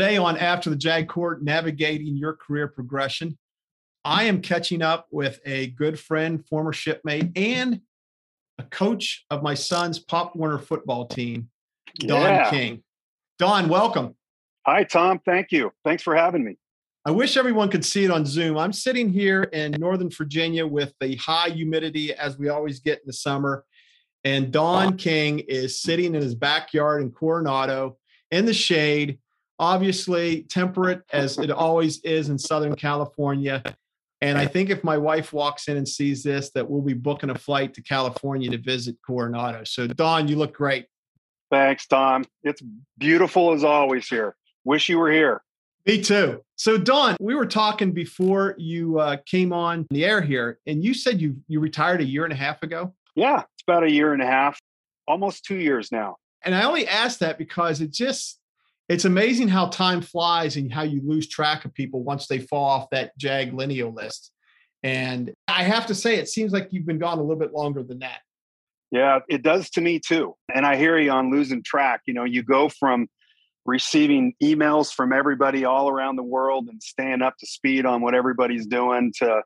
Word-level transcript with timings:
Today 0.00 0.16
on 0.16 0.38
After 0.38 0.70
the 0.70 0.76
JAG 0.76 1.08
Corps, 1.08 1.38
navigating 1.42 2.16
your 2.16 2.32
career 2.32 2.68
progression, 2.68 3.36
I 4.02 4.24
am 4.24 4.40
catching 4.40 4.80
up 4.80 5.06
with 5.10 5.40
a 5.44 5.72
good 5.72 6.00
friend, 6.00 6.42
former 6.46 6.72
shipmate, 6.72 7.36
and 7.36 7.82
a 8.58 8.62
coach 8.62 9.26
of 9.28 9.42
my 9.42 9.52
son's 9.52 9.98
Pop 9.98 10.34
Warner 10.34 10.56
football 10.56 11.04
team, 11.04 11.50
Don 11.98 12.22
Yeah. 12.22 12.48
King. 12.48 12.82
Don, 13.38 13.68
welcome. 13.68 14.16
Hi, 14.64 14.84
Tom. 14.84 15.18
Thank 15.18 15.52
you. 15.52 15.70
Thanks 15.84 16.02
for 16.02 16.16
having 16.16 16.46
me. 16.46 16.56
I 17.04 17.10
wish 17.10 17.36
everyone 17.36 17.68
could 17.68 17.84
see 17.84 18.02
it 18.02 18.10
on 18.10 18.24
Zoom. 18.24 18.56
I'm 18.56 18.72
sitting 18.72 19.10
here 19.10 19.42
in 19.42 19.72
Northern 19.72 20.08
Virginia 20.08 20.66
with 20.66 20.94
the 21.00 21.16
high 21.16 21.50
humidity 21.50 22.14
as 22.14 22.38
we 22.38 22.48
always 22.48 22.80
get 22.80 23.00
in 23.00 23.06
the 23.06 23.12
summer. 23.12 23.66
And 24.24 24.50
Don 24.50 24.96
King 24.96 25.40
is 25.40 25.78
sitting 25.78 26.14
in 26.14 26.22
his 26.22 26.34
backyard 26.34 27.02
in 27.02 27.10
Coronado 27.10 27.98
in 28.30 28.46
the 28.46 28.54
shade, 28.54 29.18
obviously 29.60 30.42
temperate 30.44 31.02
as 31.12 31.38
it 31.38 31.50
always 31.50 32.00
is 32.00 32.30
in 32.30 32.38
Southern 32.38 32.74
California. 32.74 33.62
And 34.22 34.36
I 34.36 34.46
think 34.46 34.70
if 34.70 34.82
my 34.82 34.98
wife 34.98 35.32
walks 35.32 35.68
in 35.68 35.76
and 35.76 35.86
sees 35.86 36.22
this, 36.22 36.50
that 36.50 36.68
we'll 36.68 36.82
be 36.82 36.94
booking 36.94 37.30
a 37.30 37.34
flight 37.38 37.74
to 37.74 37.82
California 37.82 38.50
to 38.50 38.58
visit 38.58 38.96
Coronado. 39.06 39.64
So, 39.64 39.86
Don, 39.86 40.28
you 40.28 40.36
look 40.36 40.54
great. 40.54 40.86
Thanks, 41.50 41.86
Tom. 41.86 42.24
It's 42.42 42.62
beautiful 42.98 43.52
as 43.52 43.62
always 43.62 44.08
here. 44.08 44.34
Wish 44.64 44.88
you 44.88 44.98
were 44.98 45.12
here. 45.12 45.42
Me 45.86 46.02
too. 46.02 46.42
So, 46.56 46.76
Don, 46.76 47.16
we 47.20 47.34
were 47.34 47.46
talking 47.46 47.92
before 47.92 48.54
you 48.58 48.98
uh, 48.98 49.16
came 49.24 49.52
on 49.52 49.86
the 49.90 50.04
air 50.04 50.20
here, 50.20 50.58
and 50.66 50.84
you 50.84 50.92
said 50.92 51.20
you 51.20 51.36
you 51.48 51.60
retired 51.60 52.00
a 52.00 52.04
year 52.04 52.24
and 52.24 52.32
a 52.32 52.36
half 52.36 52.62
ago. 52.62 52.94
Yeah, 53.14 53.40
it's 53.40 53.62
about 53.66 53.84
a 53.84 53.90
year 53.90 54.12
and 54.12 54.22
a 54.22 54.26
half, 54.26 54.58
almost 55.08 55.44
two 55.44 55.56
years 55.56 55.90
now. 55.90 56.16
And 56.44 56.54
I 56.54 56.64
only 56.64 56.86
asked 56.86 57.20
that 57.20 57.38
because 57.38 57.80
it 57.80 57.92
just 57.92 58.39
it's 58.90 59.04
amazing 59.04 59.46
how 59.46 59.66
time 59.66 60.02
flies 60.02 60.56
and 60.56 60.72
how 60.72 60.82
you 60.82 61.00
lose 61.04 61.28
track 61.28 61.64
of 61.64 61.72
people 61.72 62.02
once 62.02 62.26
they 62.26 62.40
fall 62.40 62.64
off 62.64 62.90
that 62.90 63.16
JAG 63.16 63.54
lineal 63.54 63.94
list. 63.94 64.32
And 64.82 65.32
I 65.46 65.62
have 65.62 65.86
to 65.86 65.94
say, 65.94 66.16
it 66.16 66.28
seems 66.28 66.52
like 66.52 66.72
you've 66.72 66.86
been 66.86 66.98
gone 66.98 67.18
a 67.18 67.22
little 67.22 67.38
bit 67.38 67.52
longer 67.52 67.84
than 67.84 68.00
that. 68.00 68.18
Yeah, 68.90 69.20
it 69.28 69.44
does 69.44 69.70
to 69.70 69.80
me 69.80 70.00
too. 70.00 70.34
And 70.52 70.66
I 70.66 70.74
hear 70.74 70.98
you 70.98 71.12
on 71.12 71.30
losing 71.30 71.62
track. 71.62 72.00
You 72.06 72.14
know, 72.14 72.24
you 72.24 72.42
go 72.42 72.68
from 72.68 73.06
receiving 73.64 74.34
emails 74.42 74.92
from 74.92 75.12
everybody 75.12 75.64
all 75.64 75.88
around 75.88 76.16
the 76.16 76.24
world 76.24 76.66
and 76.68 76.82
staying 76.82 77.22
up 77.22 77.36
to 77.38 77.46
speed 77.46 77.86
on 77.86 78.02
what 78.02 78.16
everybody's 78.16 78.66
doing 78.66 79.12
to 79.18 79.42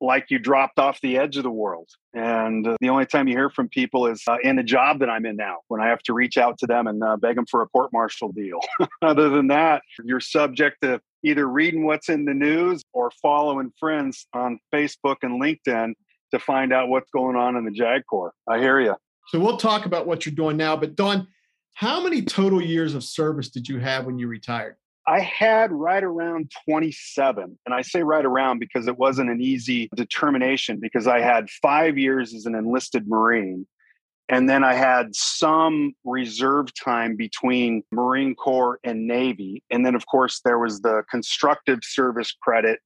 like 0.00 0.26
you 0.30 0.38
dropped 0.38 0.78
off 0.78 1.00
the 1.00 1.16
edge 1.16 1.36
of 1.36 1.42
the 1.42 1.50
world. 1.50 1.88
And 2.14 2.66
uh, 2.66 2.76
the 2.80 2.88
only 2.88 3.06
time 3.06 3.28
you 3.28 3.36
hear 3.36 3.50
from 3.50 3.68
people 3.68 4.06
is 4.06 4.22
uh, 4.28 4.36
in 4.42 4.56
the 4.56 4.62
job 4.62 5.00
that 5.00 5.10
I'm 5.10 5.24
in 5.26 5.36
now, 5.36 5.58
when 5.68 5.80
I 5.80 5.88
have 5.88 6.00
to 6.04 6.12
reach 6.12 6.36
out 6.36 6.58
to 6.58 6.66
them 6.66 6.86
and 6.86 7.02
uh, 7.02 7.16
beg 7.16 7.36
them 7.36 7.46
for 7.46 7.62
a 7.62 7.68
court 7.68 7.92
martial 7.92 8.32
deal. 8.32 8.60
Other 9.02 9.28
than 9.28 9.48
that, 9.48 9.82
you're 10.04 10.20
subject 10.20 10.78
to 10.82 11.00
either 11.24 11.46
reading 11.46 11.86
what's 11.86 12.08
in 12.08 12.24
the 12.24 12.34
news 12.34 12.82
or 12.92 13.10
following 13.22 13.72
friends 13.78 14.26
on 14.32 14.58
Facebook 14.72 15.16
and 15.22 15.40
LinkedIn 15.40 15.92
to 16.32 16.38
find 16.38 16.72
out 16.72 16.88
what's 16.88 17.10
going 17.10 17.36
on 17.36 17.56
in 17.56 17.64
the 17.64 17.70
JAG 17.70 18.02
Corps. 18.08 18.32
I 18.48 18.58
hear 18.58 18.80
you. 18.80 18.94
So 19.28 19.40
we'll 19.40 19.56
talk 19.56 19.86
about 19.86 20.06
what 20.06 20.24
you're 20.24 20.34
doing 20.34 20.56
now. 20.56 20.76
But 20.76 20.94
Don, 20.94 21.26
how 21.74 22.02
many 22.02 22.22
total 22.22 22.62
years 22.62 22.94
of 22.94 23.04
service 23.04 23.50
did 23.50 23.68
you 23.68 23.78
have 23.78 24.06
when 24.06 24.18
you 24.18 24.28
retired? 24.28 24.76
I 25.08 25.20
had 25.20 25.70
right 25.70 26.02
around 26.02 26.50
27. 26.64 27.58
And 27.64 27.74
I 27.74 27.82
say 27.82 28.02
right 28.02 28.24
around 28.24 28.58
because 28.58 28.88
it 28.88 28.98
wasn't 28.98 29.30
an 29.30 29.40
easy 29.40 29.88
determination 29.94 30.78
because 30.80 31.06
I 31.06 31.20
had 31.20 31.48
five 31.48 31.96
years 31.96 32.34
as 32.34 32.46
an 32.46 32.56
enlisted 32.56 33.06
Marine. 33.06 33.66
And 34.28 34.50
then 34.50 34.64
I 34.64 34.74
had 34.74 35.14
some 35.14 35.94
reserve 36.04 36.74
time 36.74 37.14
between 37.14 37.84
Marine 37.92 38.34
Corps 38.34 38.80
and 38.82 39.06
Navy. 39.06 39.62
And 39.70 39.86
then, 39.86 39.94
of 39.94 40.06
course, 40.06 40.40
there 40.44 40.58
was 40.58 40.80
the 40.80 41.04
constructive 41.08 41.80
service 41.82 42.34
credit 42.42 42.80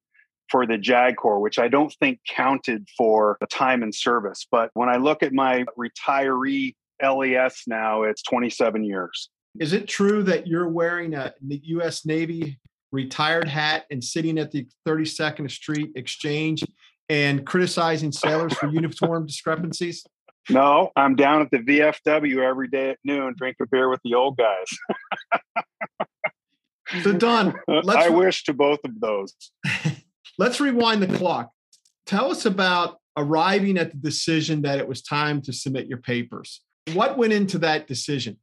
for 0.51 0.67
the 0.67 0.77
JAG 0.77 1.17
Corps, 1.17 1.41
which 1.41 1.59
I 1.59 1.69
don't 1.69 1.95
think 2.01 2.21
counted 2.29 2.87
for 2.99 3.39
the 3.41 3.47
time 3.47 3.83
in 3.83 3.93
service. 3.93 4.47
But 4.51 4.71
when 4.75 4.91
I 4.91 4.97
look 4.97 5.23
at 5.23 5.33
my 5.33 5.65
retiree 5.79 6.75
LES 7.03 7.63
now, 7.67 8.03
it's 8.03 8.23
27 8.23 8.85
years. 8.85 9.31
Is 9.59 9.73
it 9.73 9.89
true 9.89 10.23
that 10.25 10.47
you're 10.47 10.69
wearing 10.69 11.15
a 11.15 11.35
U.S. 11.43 12.07
Navy 12.07 12.59
retired 12.93 13.49
hat 13.49 13.85
and 13.91 14.03
sitting 14.03 14.39
at 14.39 14.51
the 14.51 14.67
32nd 14.87 15.51
Street 15.51 15.93
Exchange 15.97 16.65
and 17.09 17.45
criticizing 17.47 18.13
sailors 18.13 18.55
for 18.55 18.69
uniform 18.69 19.27
discrepancies? 19.27 20.05
No, 20.49 20.91
I'm 20.97 21.17
down 21.17 21.43
at 21.43 21.51
the 21.51 21.59
VFW 21.59 22.39
every 22.39 22.69
day 22.69 22.91
at 22.91 22.99
noon, 23.05 23.35
drink 23.37 23.57
a 23.61 23.67
beer 23.67 23.89
with 23.89 24.01
the 24.05 24.15
old 24.15 24.37
guys. 24.37 24.67
So, 27.03 27.13
Don, 27.13 27.55
uh, 27.69 27.81
let's 27.85 28.07
I 28.07 28.09
wish 28.09 28.45
to 28.45 28.55
both 28.55 28.81
of 28.85 28.99
those. 29.01 29.35
let's 30.39 30.61
rewind 30.61 31.03
the 31.03 31.17
clock. 31.17 31.53
Tell 32.05 32.31
us 32.31 32.47
about 32.47 32.99
arriving 33.17 33.79
at 33.79 33.93
the 33.93 33.97
decision 33.97 34.63
that 34.63 34.79
it 34.79 34.89
was 34.89 35.03
time 35.03 35.41
to 35.43 35.53
submit 35.53 35.87
your 35.87 35.99
papers. 35.99 36.63
What 36.95 37.17
went 37.17 37.33
into 37.33 37.59
that 37.59 37.87
decision? 37.87 38.39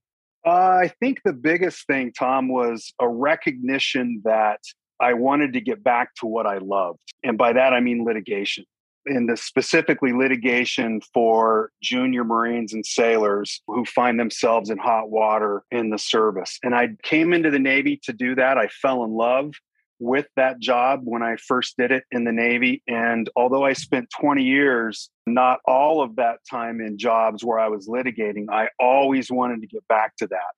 Uh, 0.48 0.80
I 0.84 0.92
think 1.02 1.20
the 1.26 1.34
biggest 1.34 1.86
thing, 1.88 2.14
Tom, 2.18 2.48
was 2.48 2.94
a 3.02 3.10
recognition 3.10 4.22
that 4.24 4.62
I 4.98 5.14
wanted 5.14 5.52
to 5.54 5.62
get 5.62 5.84
back 5.84 6.16
to 6.22 6.26
what 6.26 6.48
I 6.48 6.60
loved. 6.60 7.02
And 7.22 7.38
by 7.38 7.52
that, 7.52 7.74
I 7.74 7.82
mean 7.82 8.06
litigation. 8.06 8.64
And 9.08 9.28
the 9.28 9.36
specifically 9.36 10.14
litigation 10.14 11.02
for 11.14 11.72
junior 11.84 12.24
Marines 12.24 12.74
and 12.74 12.86
sailors 12.86 13.62
who 13.68 13.84
find 13.84 14.18
themselves 14.18 14.70
in 14.70 14.78
hot 14.78 15.10
water 15.10 15.64
in 15.70 15.90
the 15.90 16.00
service. 16.00 16.60
And 16.64 16.74
I 16.74 16.90
came 17.04 17.34
into 17.34 17.52
the 17.52 17.60
Navy 17.60 18.00
to 18.04 18.14
do 18.14 18.34
that. 18.36 18.58
I 18.58 18.68
fell 18.68 19.04
in 19.04 19.12
love 19.12 19.52
with 20.00 20.28
that 20.36 20.60
job 20.60 21.02
when 21.04 21.24
I 21.24 21.38
first 21.38 21.76
did 21.78 21.92
it 21.92 22.04
in 22.12 22.24
the 22.24 22.32
Navy. 22.32 22.84
And 22.88 23.30
although 23.36 23.66
I 23.66 23.74
spent 23.74 24.10
20 24.20 24.44
years, 24.44 25.10
not 25.26 25.60
all 25.66 26.02
of 26.02 26.16
that 26.18 26.40
time 26.50 26.82
in 26.82 26.98
jobs 26.98 27.44
where 27.44 27.60
I 27.60 27.68
was 27.68 27.88
litigating, 27.88 28.46
I 28.52 28.70
always 28.80 29.32
wanted 29.32 29.62
to 29.62 29.68
get 29.68 29.88
back 29.88 30.16
to 30.18 30.28
that. 30.28 30.52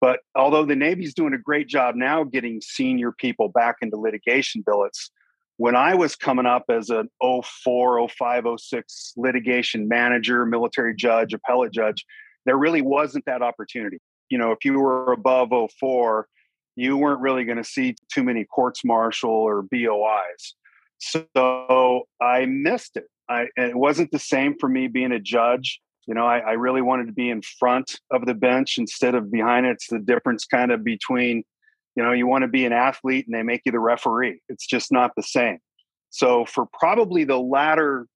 But 0.00 0.20
although 0.34 0.66
the 0.66 0.76
Navy's 0.76 1.14
doing 1.14 1.32
a 1.32 1.38
great 1.38 1.66
job 1.66 1.94
now 1.94 2.24
getting 2.24 2.60
senior 2.60 3.10
people 3.12 3.48
back 3.48 3.76
into 3.80 3.96
litigation 3.96 4.62
billets, 4.64 5.10
when 5.56 5.76
I 5.76 5.94
was 5.94 6.16
coming 6.16 6.46
up 6.46 6.64
as 6.68 6.90
an 6.90 7.08
04, 7.22 8.08
05, 8.08 8.44
06 8.58 9.14
litigation 9.16 9.88
manager, 9.88 10.44
military 10.44 10.94
judge, 10.94 11.32
appellate 11.32 11.72
judge, 11.72 12.04
there 12.44 12.58
really 12.58 12.82
wasn't 12.82 13.24
that 13.26 13.40
opportunity. 13.40 13.98
You 14.28 14.38
know, 14.38 14.50
if 14.50 14.64
you 14.64 14.78
were 14.78 15.12
above 15.12 15.52
04, 15.78 16.26
you 16.76 16.96
weren't 16.96 17.20
really 17.20 17.44
going 17.44 17.58
to 17.58 17.64
see 17.64 17.94
too 18.12 18.22
many 18.22 18.44
courts 18.44 18.84
martial 18.84 19.30
or 19.30 19.62
BOIs. 19.62 20.54
So 20.98 22.02
I 22.20 22.46
missed 22.46 22.96
it. 22.96 23.04
I, 23.28 23.46
it 23.56 23.76
wasn't 23.76 24.10
the 24.10 24.18
same 24.18 24.56
for 24.58 24.68
me 24.68 24.88
being 24.88 25.12
a 25.12 25.20
judge. 25.20 25.80
You 26.06 26.14
know, 26.14 26.26
I, 26.26 26.38
I 26.38 26.52
really 26.52 26.82
wanted 26.82 27.06
to 27.06 27.12
be 27.12 27.30
in 27.30 27.42
front 27.42 27.98
of 28.10 28.26
the 28.26 28.34
bench 28.34 28.76
instead 28.76 29.14
of 29.14 29.30
behind 29.30 29.66
it. 29.66 29.72
It's 29.72 29.88
the 29.88 29.98
difference 29.98 30.44
kind 30.44 30.70
of 30.70 30.84
between, 30.84 31.42
you 31.96 32.02
know, 32.02 32.12
you 32.12 32.26
want 32.26 32.42
to 32.42 32.48
be 32.48 32.66
an 32.66 32.72
athlete 32.72 33.26
and 33.26 33.34
they 33.34 33.42
make 33.42 33.62
you 33.64 33.72
the 33.72 33.80
referee. 33.80 34.40
It's 34.48 34.66
just 34.66 34.92
not 34.92 35.12
the 35.16 35.22
same. 35.22 35.58
So 36.10 36.44
for 36.44 36.66
probably 36.78 37.24
the 37.24 37.38
latter, 37.38 38.06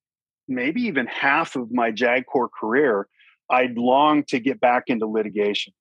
maybe 0.46 0.82
even 0.82 1.06
half 1.06 1.56
of 1.56 1.72
my 1.72 1.90
JAG 1.90 2.26
Corps 2.26 2.50
career, 2.60 3.08
I'd 3.50 3.78
longed 3.78 4.28
to 4.28 4.40
get 4.40 4.60
back 4.60 4.84
into 4.88 5.06
litigation. 5.06 5.72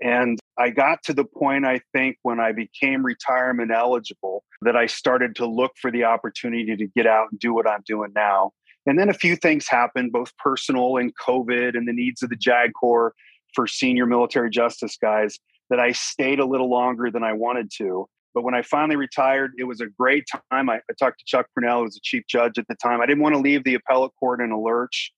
And 0.00 0.38
I 0.58 0.70
got 0.70 1.02
to 1.04 1.14
the 1.14 1.24
point, 1.24 1.64
I 1.64 1.80
think, 1.92 2.16
when 2.22 2.40
I 2.40 2.52
became 2.52 3.04
retirement 3.04 3.70
eligible, 3.70 4.44
that 4.62 4.76
I 4.76 4.86
started 4.86 5.36
to 5.36 5.46
look 5.46 5.72
for 5.80 5.90
the 5.90 6.04
opportunity 6.04 6.76
to 6.76 6.86
get 6.96 7.06
out 7.06 7.28
and 7.30 7.38
do 7.38 7.54
what 7.54 7.68
I'm 7.68 7.82
doing 7.86 8.12
now. 8.14 8.52
And 8.86 8.98
then 8.98 9.08
a 9.08 9.14
few 9.14 9.36
things 9.36 9.68
happened, 9.68 10.12
both 10.12 10.36
personal 10.38 10.96
and 10.96 11.12
COVID 11.16 11.76
and 11.76 11.86
the 11.86 11.92
needs 11.92 12.22
of 12.22 12.30
the 12.30 12.36
JAG 12.36 12.72
Corps 12.78 13.14
for 13.54 13.66
senior 13.66 14.06
military 14.06 14.50
justice 14.50 14.96
guys, 15.00 15.38
that 15.70 15.78
I 15.78 15.92
stayed 15.92 16.40
a 16.40 16.46
little 16.46 16.70
longer 16.70 17.10
than 17.10 17.22
I 17.22 17.34
wanted 17.34 17.70
to. 17.78 18.08
But 18.34 18.44
when 18.44 18.54
I 18.54 18.62
finally 18.62 18.96
retired, 18.96 19.52
it 19.58 19.64
was 19.64 19.80
a 19.80 19.86
great 19.86 20.24
time. 20.50 20.70
I, 20.70 20.76
I 20.76 20.94
talked 20.98 21.18
to 21.20 21.24
Chuck 21.26 21.46
Purnell, 21.54 21.78
who 21.78 21.84
was 21.84 21.94
the 21.94 22.00
chief 22.02 22.24
judge 22.28 22.58
at 22.58 22.66
the 22.68 22.74
time. 22.76 23.00
I 23.00 23.06
didn't 23.06 23.22
want 23.22 23.34
to 23.34 23.40
leave 23.40 23.64
the 23.64 23.74
appellate 23.74 24.12
court 24.18 24.40
in 24.40 24.50
a 24.50 24.60
lurch. 24.60 25.12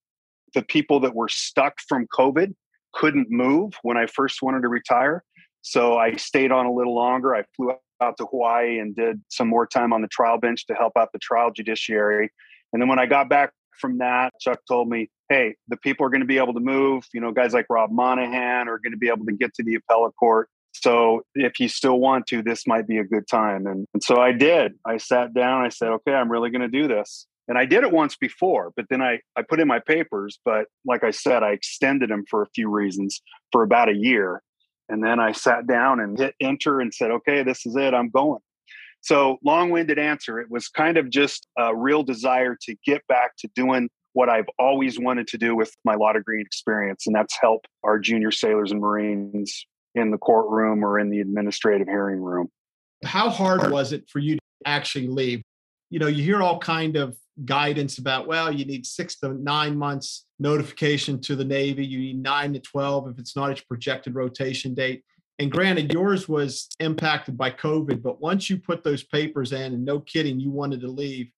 The 0.54 0.62
people 0.62 1.00
that 1.00 1.14
were 1.14 1.28
stuck 1.28 1.74
from 1.88 2.06
COVID 2.16 2.54
couldn't 2.92 3.30
move 3.30 3.74
when 3.82 3.96
I 3.96 4.06
first 4.06 4.42
wanted 4.42 4.62
to 4.62 4.68
retire. 4.68 5.22
So 5.62 5.96
I 5.96 6.16
stayed 6.16 6.52
on 6.52 6.66
a 6.66 6.72
little 6.72 6.94
longer. 6.94 7.34
I 7.34 7.44
flew 7.56 7.72
out 8.00 8.16
to 8.18 8.26
Hawaii 8.26 8.78
and 8.78 8.94
did 8.96 9.20
some 9.28 9.48
more 9.48 9.66
time 9.66 9.92
on 9.92 10.02
the 10.02 10.08
trial 10.08 10.38
bench 10.38 10.66
to 10.66 10.74
help 10.74 10.94
out 10.96 11.10
the 11.12 11.18
trial 11.18 11.50
judiciary. 11.50 12.30
And 12.72 12.80
then 12.80 12.88
when 12.88 12.98
I 12.98 13.06
got 13.06 13.28
back 13.28 13.52
from 13.78 13.98
that, 13.98 14.32
Chuck 14.40 14.60
told 14.66 14.88
me, 14.88 15.10
hey, 15.28 15.56
the 15.68 15.76
people 15.76 16.06
are 16.06 16.10
going 16.10 16.20
to 16.20 16.26
be 16.26 16.38
able 16.38 16.54
to 16.54 16.60
move. 16.60 17.04
You 17.12 17.20
know, 17.20 17.32
guys 17.32 17.52
like 17.52 17.66
Rob 17.68 17.90
Monahan 17.90 18.68
are 18.68 18.78
going 18.78 18.92
to 18.92 18.98
be 18.98 19.08
able 19.08 19.26
to 19.26 19.32
get 19.32 19.54
to 19.54 19.62
the 19.62 19.76
appellate 19.76 20.14
court. 20.16 20.48
So 20.72 21.22
if 21.34 21.58
you 21.60 21.68
still 21.68 21.98
want 21.98 22.26
to, 22.28 22.42
this 22.42 22.66
might 22.66 22.86
be 22.86 22.98
a 22.98 23.04
good 23.04 23.26
time. 23.28 23.66
And, 23.66 23.86
and 23.92 24.02
so 24.02 24.20
I 24.20 24.32
did. 24.32 24.72
I 24.86 24.98
sat 24.98 25.34
down. 25.34 25.64
I 25.64 25.68
said, 25.68 25.88
okay, 25.88 26.12
I'm 26.12 26.30
really 26.30 26.50
going 26.50 26.62
to 26.62 26.68
do 26.68 26.88
this. 26.88 27.26
And 27.48 27.58
I 27.58 27.64
did 27.64 27.82
it 27.82 27.90
once 27.90 28.16
before, 28.16 28.72
but 28.76 28.86
then 28.90 29.02
I, 29.02 29.18
I 29.34 29.42
put 29.42 29.58
in 29.58 29.66
my 29.66 29.80
papers. 29.80 30.38
But 30.44 30.66
like 30.86 31.02
I 31.02 31.10
said, 31.10 31.42
I 31.42 31.50
extended 31.50 32.08
them 32.08 32.24
for 32.30 32.42
a 32.42 32.46
few 32.54 32.68
reasons 32.70 33.20
for 33.50 33.64
about 33.64 33.88
a 33.88 33.94
year. 33.94 34.40
And 34.90 35.02
then 35.04 35.20
I 35.20 35.32
sat 35.32 35.66
down 35.66 36.00
and 36.00 36.18
hit 36.18 36.34
enter 36.40 36.80
and 36.80 36.92
said, 36.92 37.10
okay, 37.10 37.42
this 37.42 37.64
is 37.64 37.76
it. 37.76 37.94
I'm 37.94 38.10
going. 38.10 38.40
So, 39.02 39.38
long 39.42 39.70
winded 39.70 39.98
answer. 39.98 40.38
It 40.40 40.50
was 40.50 40.68
kind 40.68 40.98
of 40.98 41.08
just 41.08 41.46
a 41.56 41.74
real 41.74 42.02
desire 42.02 42.56
to 42.62 42.76
get 42.84 43.06
back 43.06 43.36
to 43.38 43.48
doing 43.54 43.88
what 44.12 44.28
I've 44.28 44.48
always 44.58 44.98
wanted 44.98 45.26
to 45.28 45.38
do 45.38 45.54
with 45.54 45.72
my 45.84 45.94
law 45.94 46.12
degree 46.12 46.42
experience, 46.42 47.06
and 47.06 47.14
that's 47.14 47.34
help 47.40 47.64
our 47.84 47.98
junior 47.98 48.30
sailors 48.30 48.72
and 48.72 48.80
Marines 48.80 49.66
in 49.94 50.10
the 50.10 50.18
courtroom 50.18 50.84
or 50.84 50.98
in 50.98 51.10
the 51.10 51.20
administrative 51.20 51.86
hearing 51.86 52.20
room. 52.20 52.48
How 53.04 53.30
hard 53.30 53.70
was 53.70 53.92
it 53.92 54.04
for 54.10 54.18
you 54.18 54.36
to 54.36 54.40
actually 54.66 55.06
leave? 55.06 55.42
You 55.88 55.98
know, 55.98 56.06
you 56.06 56.22
hear 56.22 56.42
all 56.42 56.58
kind 56.58 56.96
of 56.96 57.16
guidance 57.44 57.98
about, 57.98 58.26
well, 58.26 58.52
you 58.52 58.64
need 58.64 58.86
six 58.86 59.16
to 59.20 59.32
nine 59.34 59.76
months 59.76 60.26
notification 60.38 61.20
to 61.20 61.36
the 61.36 61.44
Navy, 61.44 61.84
you 61.84 61.98
need 61.98 62.22
nine 62.22 62.52
to 62.54 62.60
12 62.60 63.08
if 63.08 63.18
it's 63.18 63.36
not 63.36 63.50
its 63.50 63.60
projected 63.60 64.14
rotation 64.14 64.74
date. 64.74 65.04
And 65.38 65.50
granted, 65.50 65.92
yours 65.92 66.28
was 66.28 66.68
impacted 66.80 67.38
by 67.38 67.50
COVID, 67.50 68.02
but 68.02 68.20
once 68.20 68.50
you 68.50 68.58
put 68.58 68.84
those 68.84 69.02
papers 69.02 69.52
in, 69.52 69.72
and 69.72 69.84
no 69.84 70.00
kidding, 70.00 70.38
you 70.38 70.50
wanted 70.50 70.80
to 70.82 70.88
leave, 70.88 71.30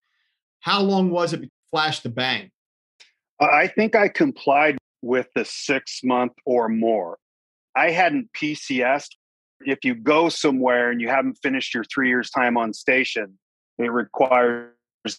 how 0.61 0.81
long 0.81 1.11
was 1.11 1.33
it 1.33 1.49
flash 1.71 2.01
the 2.01 2.09
bang? 2.09 2.51
I 3.41 3.67
think 3.67 3.95
I 3.95 4.09
complied 4.09 4.79
with 5.03 5.29
the 5.35 5.45
six 5.45 6.01
month 6.05 6.33
or 6.45 6.69
more. 6.69 7.19
I 7.77 7.91
hadn't 7.91 8.33
PCSed. 8.33 9.09
If 9.65 9.85
you 9.85 9.95
go 9.95 10.29
somewhere 10.29 10.91
and 10.91 11.01
you 11.01 11.09
haven't 11.09 11.39
finished 11.43 11.75
your 11.75 11.85
three 11.85 12.09
years 12.09 12.31
time 12.31 12.57
on 12.57 12.73
station, 12.73 13.39
it 13.79 13.91
requires 13.91 14.71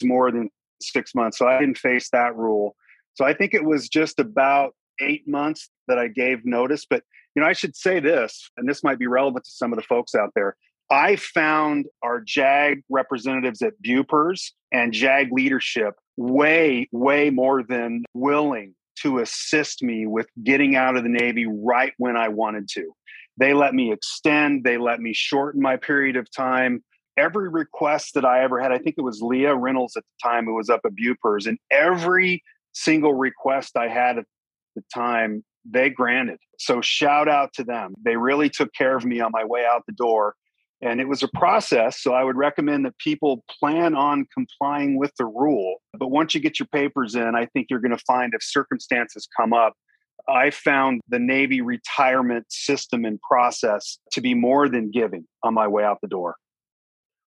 more 0.03 0.31
than 0.31 0.49
six 0.91 1.15
months. 1.15 1.37
So 1.37 1.47
I 1.47 1.59
didn't 1.59 1.77
face 1.77 2.09
that 2.11 2.35
rule. 2.35 2.75
So 3.15 3.25
I 3.25 3.33
think 3.33 3.53
it 3.53 3.63
was 3.63 3.89
just 3.89 4.19
about 4.19 4.73
eight 5.01 5.27
months 5.27 5.69
that 5.87 5.97
I 5.97 6.07
gave 6.07 6.45
notice. 6.45 6.85
But 6.85 7.03
you 7.35 7.41
know, 7.41 7.47
I 7.47 7.53
should 7.53 7.75
say 7.75 7.99
this, 7.99 8.49
and 8.57 8.69
this 8.69 8.83
might 8.83 8.99
be 8.99 9.07
relevant 9.07 9.45
to 9.45 9.51
some 9.51 9.73
of 9.73 9.77
the 9.77 9.83
folks 9.83 10.13
out 10.13 10.31
there. 10.35 10.55
I 10.91 11.15
found 11.15 11.85
our 12.03 12.21
JAG 12.21 12.83
representatives 12.89 13.61
at 13.61 13.73
Bupers 13.83 14.51
and 14.71 14.93
JAG 14.93 15.29
leadership 15.31 15.95
way, 16.17 16.87
way 16.91 17.29
more 17.29 17.63
than 17.63 18.03
willing 18.13 18.75
to 19.01 19.19
assist 19.19 19.81
me 19.81 20.05
with 20.05 20.27
getting 20.43 20.75
out 20.75 20.95
of 20.95 21.03
the 21.03 21.09
Navy 21.09 21.47
right 21.47 21.93
when 21.97 22.15
I 22.15 22.27
wanted 22.27 22.67
to. 22.73 22.91
They 23.37 23.53
let 23.53 23.73
me 23.73 23.91
extend, 23.91 24.63
they 24.63 24.77
let 24.77 24.99
me 24.99 25.13
shorten 25.13 25.61
my 25.61 25.77
period 25.77 26.15
of 26.15 26.29
time. 26.31 26.83
Every 27.17 27.49
request 27.49 28.13
that 28.15 28.25
I 28.25 28.43
ever 28.43 28.59
had, 28.59 28.71
I 28.71 28.77
think 28.77 28.95
it 28.97 29.03
was 29.03 29.21
Leah 29.21 29.55
Reynolds 29.55 29.95
at 29.95 30.03
the 30.03 30.29
time 30.29 30.45
who 30.45 30.55
was 30.55 30.69
up 30.69 30.81
at 30.85 30.93
Bupers, 30.93 31.47
and 31.47 31.57
every 31.71 32.43
single 32.73 33.13
request 33.13 33.77
I 33.77 33.87
had 33.87 34.17
at 34.17 34.25
the 34.75 34.83
time, 34.93 35.43
they 35.65 35.89
granted. 35.89 36.39
So 36.57 36.81
shout 36.81 37.27
out 37.27 37.53
to 37.53 37.63
them. 37.63 37.93
They 38.03 38.17
really 38.17 38.49
took 38.49 38.73
care 38.73 38.95
of 38.95 39.05
me 39.05 39.19
on 39.19 39.31
my 39.31 39.45
way 39.45 39.65
out 39.65 39.83
the 39.85 39.93
door. 39.93 40.35
And 40.81 40.99
it 40.99 41.07
was 41.07 41.23
a 41.23 41.29
process. 41.29 42.01
So 42.01 42.13
I 42.13 42.25
would 42.25 42.35
recommend 42.35 42.85
that 42.85 42.97
people 42.97 43.45
plan 43.59 43.95
on 43.95 44.27
complying 44.33 44.97
with 44.97 45.13
the 45.17 45.25
rule. 45.25 45.75
But 45.97 46.09
once 46.09 46.35
you 46.35 46.41
get 46.41 46.59
your 46.59 46.67
papers 46.73 47.15
in, 47.15 47.35
I 47.35 47.45
think 47.45 47.67
you're 47.69 47.79
going 47.79 47.95
to 47.95 48.03
find 48.05 48.33
if 48.33 48.43
circumstances 48.43 49.25
come 49.39 49.53
up, 49.53 49.73
I 50.27 50.49
found 50.49 51.01
the 51.07 51.19
Navy 51.19 51.61
retirement 51.61 52.45
system 52.49 53.05
and 53.05 53.19
process 53.21 53.97
to 54.11 54.21
be 54.21 54.33
more 54.33 54.67
than 54.67 54.91
giving 54.91 55.25
on 55.41 55.53
my 55.53 55.67
way 55.67 55.83
out 55.83 55.99
the 56.01 56.07
door. 56.07 56.35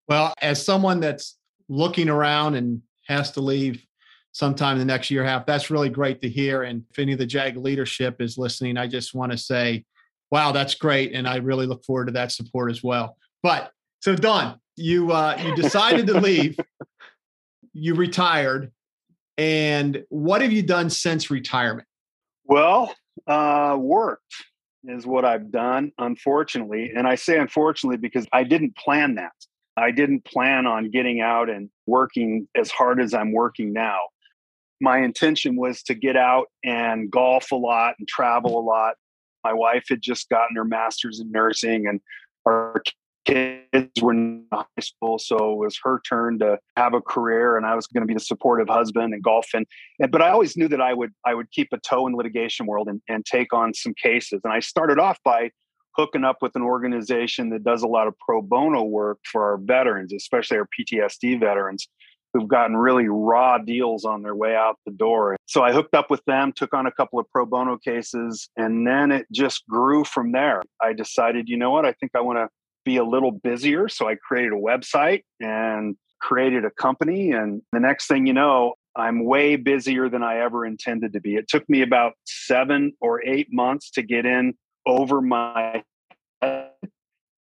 Well, 0.07 0.33
as 0.41 0.63
someone 0.63 0.99
that's 0.99 1.37
looking 1.69 2.09
around 2.09 2.55
and 2.55 2.81
has 3.07 3.31
to 3.31 3.41
leave 3.41 3.85
sometime 4.33 4.73
in 4.73 4.79
the 4.79 4.85
next 4.85 5.11
year 5.11 5.21
and 5.21 5.29
a 5.29 5.31
half, 5.31 5.45
that's 5.45 5.69
really 5.69 5.89
great 5.89 6.21
to 6.21 6.29
hear. 6.29 6.63
And 6.63 6.83
if 6.89 6.99
any 6.99 7.13
of 7.13 7.19
the 7.19 7.25
JAG 7.25 7.57
leadership 7.57 8.21
is 8.21 8.37
listening, 8.37 8.77
I 8.77 8.87
just 8.87 9.13
want 9.13 9.31
to 9.31 9.37
say, 9.37 9.85
wow, 10.31 10.51
that's 10.51 10.75
great. 10.75 11.13
And 11.13 11.27
I 11.27 11.37
really 11.37 11.65
look 11.65 11.83
forward 11.83 12.05
to 12.07 12.13
that 12.13 12.31
support 12.31 12.71
as 12.71 12.81
well. 12.81 13.17
But 13.43 13.71
so 13.99 14.15
Don, 14.15 14.59
you 14.77 15.11
uh, 15.11 15.37
you 15.43 15.55
decided 15.55 16.07
to 16.07 16.19
leave, 16.19 16.57
you 17.73 17.95
retired, 17.95 18.71
and 19.37 20.03
what 20.09 20.41
have 20.41 20.51
you 20.51 20.63
done 20.63 20.89
since 20.89 21.29
retirement? 21.29 21.87
Well, 22.45 22.93
uh, 23.27 23.77
worked 23.79 24.33
is 24.83 25.05
what 25.05 25.25
I've 25.25 25.51
done, 25.51 25.91
unfortunately. 25.97 26.91
And 26.95 27.07
I 27.07 27.15
say 27.15 27.37
unfortunately 27.37 27.97
because 27.97 28.27
I 28.33 28.43
didn't 28.43 28.75
plan 28.75 29.15
that. 29.15 29.33
I 29.77 29.91
didn't 29.91 30.25
plan 30.25 30.67
on 30.67 30.91
getting 30.91 31.21
out 31.21 31.49
and 31.49 31.69
working 31.87 32.47
as 32.55 32.71
hard 32.71 33.01
as 33.01 33.13
I'm 33.13 33.31
working 33.31 33.73
now. 33.73 33.99
My 34.79 34.99
intention 34.99 35.55
was 35.55 35.83
to 35.83 35.93
get 35.93 36.17
out 36.17 36.47
and 36.63 37.09
golf 37.09 37.51
a 37.51 37.55
lot 37.55 37.95
and 37.99 38.07
travel 38.07 38.59
a 38.59 38.61
lot. 38.61 38.95
My 39.43 39.53
wife 39.53 39.85
had 39.89 40.01
just 40.01 40.29
gotten 40.29 40.55
her 40.55 40.65
master's 40.65 41.19
in 41.19 41.31
nursing, 41.31 41.87
and 41.87 42.01
our 42.45 42.81
kids 43.25 44.01
were 44.01 44.13
in 44.13 44.45
high 44.51 44.65
school 44.79 45.19
so 45.19 45.53
it 45.53 45.57
was 45.57 45.77
her 45.83 46.01
turn 46.07 46.39
to 46.39 46.57
have 46.75 46.95
a 46.95 47.01
career 47.01 47.55
and 47.55 47.67
i 47.67 47.75
was 47.75 47.85
going 47.85 48.01
to 48.01 48.07
be 48.07 48.15
the 48.15 48.19
supportive 48.19 48.67
husband 48.67 49.13
and 49.13 49.21
golf 49.21 49.47
and, 49.53 49.67
and, 49.99 50.11
but 50.11 50.23
i 50.23 50.29
always 50.29 50.57
knew 50.57 50.67
that 50.67 50.81
i 50.81 50.91
would 50.91 51.11
i 51.23 51.33
would 51.33 51.49
keep 51.51 51.67
a 51.71 51.77
toe 51.77 52.07
in 52.07 52.13
the 52.13 52.17
litigation 52.17 52.65
world 52.65 52.87
and, 52.87 52.99
and 53.07 53.23
take 53.25 53.53
on 53.53 53.75
some 53.75 53.93
cases 53.93 54.41
and 54.43 54.51
i 54.51 54.59
started 54.59 54.97
off 54.97 55.19
by 55.23 55.51
hooking 56.01 56.23
up 56.23 56.37
with 56.41 56.55
an 56.55 56.61
organization 56.61 57.49
that 57.49 57.63
does 57.63 57.83
a 57.83 57.87
lot 57.87 58.07
of 58.07 58.17
pro 58.19 58.41
bono 58.41 58.83
work 58.83 59.19
for 59.31 59.43
our 59.43 59.57
veterans 59.57 60.13
especially 60.13 60.57
our 60.57 60.67
ptsd 60.77 61.39
veterans 61.39 61.87
who've 62.33 62.47
gotten 62.47 62.77
really 62.77 63.07
raw 63.07 63.57
deals 63.57 64.05
on 64.05 64.23
their 64.23 64.35
way 64.35 64.55
out 64.55 64.77
the 64.85 64.91
door. 64.91 65.35
So 65.45 65.63
I 65.63 65.73
hooked 65.73 65.93
up 65.93 66.09
with 66.09 66.23
them, 66.25 66.53
took 66.53 66.73
on 66.73 66.85
a 66.85 66.91
couple 66.91 67.19
of 67.19 67.29
pro 67.29 67.45
bono 67.45 67.77
cases, 67.77 68.49
and 68.55 68.87
then 68.87 69.11
it 69.11 69.27
just 69.31 69.67
grew 69.67 70.03
from 70.03 70.31
there. 70.31 70.61
I 70.81 70.93
decided, 70.93 71.49
you 71.49 71.57
know 71.57 71.71
what, 71.71 71.85
I 71.85 71.93
think 71.93 72.13
I 72.15 72.21
want 72.21 72.37
to 72.37 72.47
be 72.85 72.97
a 72.97 73.03
little 73.03 73.31
busier. 73.31 73.89
So 73.89 74.07
I 74.07 74.15
created 74.15 74.53
a 74.53 74.55
website 74.55 75.23
and 75.39 75.95
created 76.21 76.65
a 76.65 76.71
company. 76.71 77.31
And 77.31 77.61
the 77.73 77.79
next 77.79 78.07
thing 78.07 78.25
you 78.25 78.33
know, 78.33 78.75
I'm 78.95 79.25
way 79.25 79.55
busier 79.55 80.09
than 80.09 80.23
I 80.23 80.39
ever 80.39 80.65
intended 80.65 81.13
to 81.13 81.21
be. 81.21 81.35
It 81.35 81.47
took 81.47 81.67
me 81.69 81.81
about 81.81 82.13
seven 82.25 82.93
or 82.99 83.25
eight 83.25 83.47
months 83.51 83.91
to 83.91 84.01
get 84.01 84.25
in 84.25 84.53
over 84.85 85.21
my. 85.21 85.83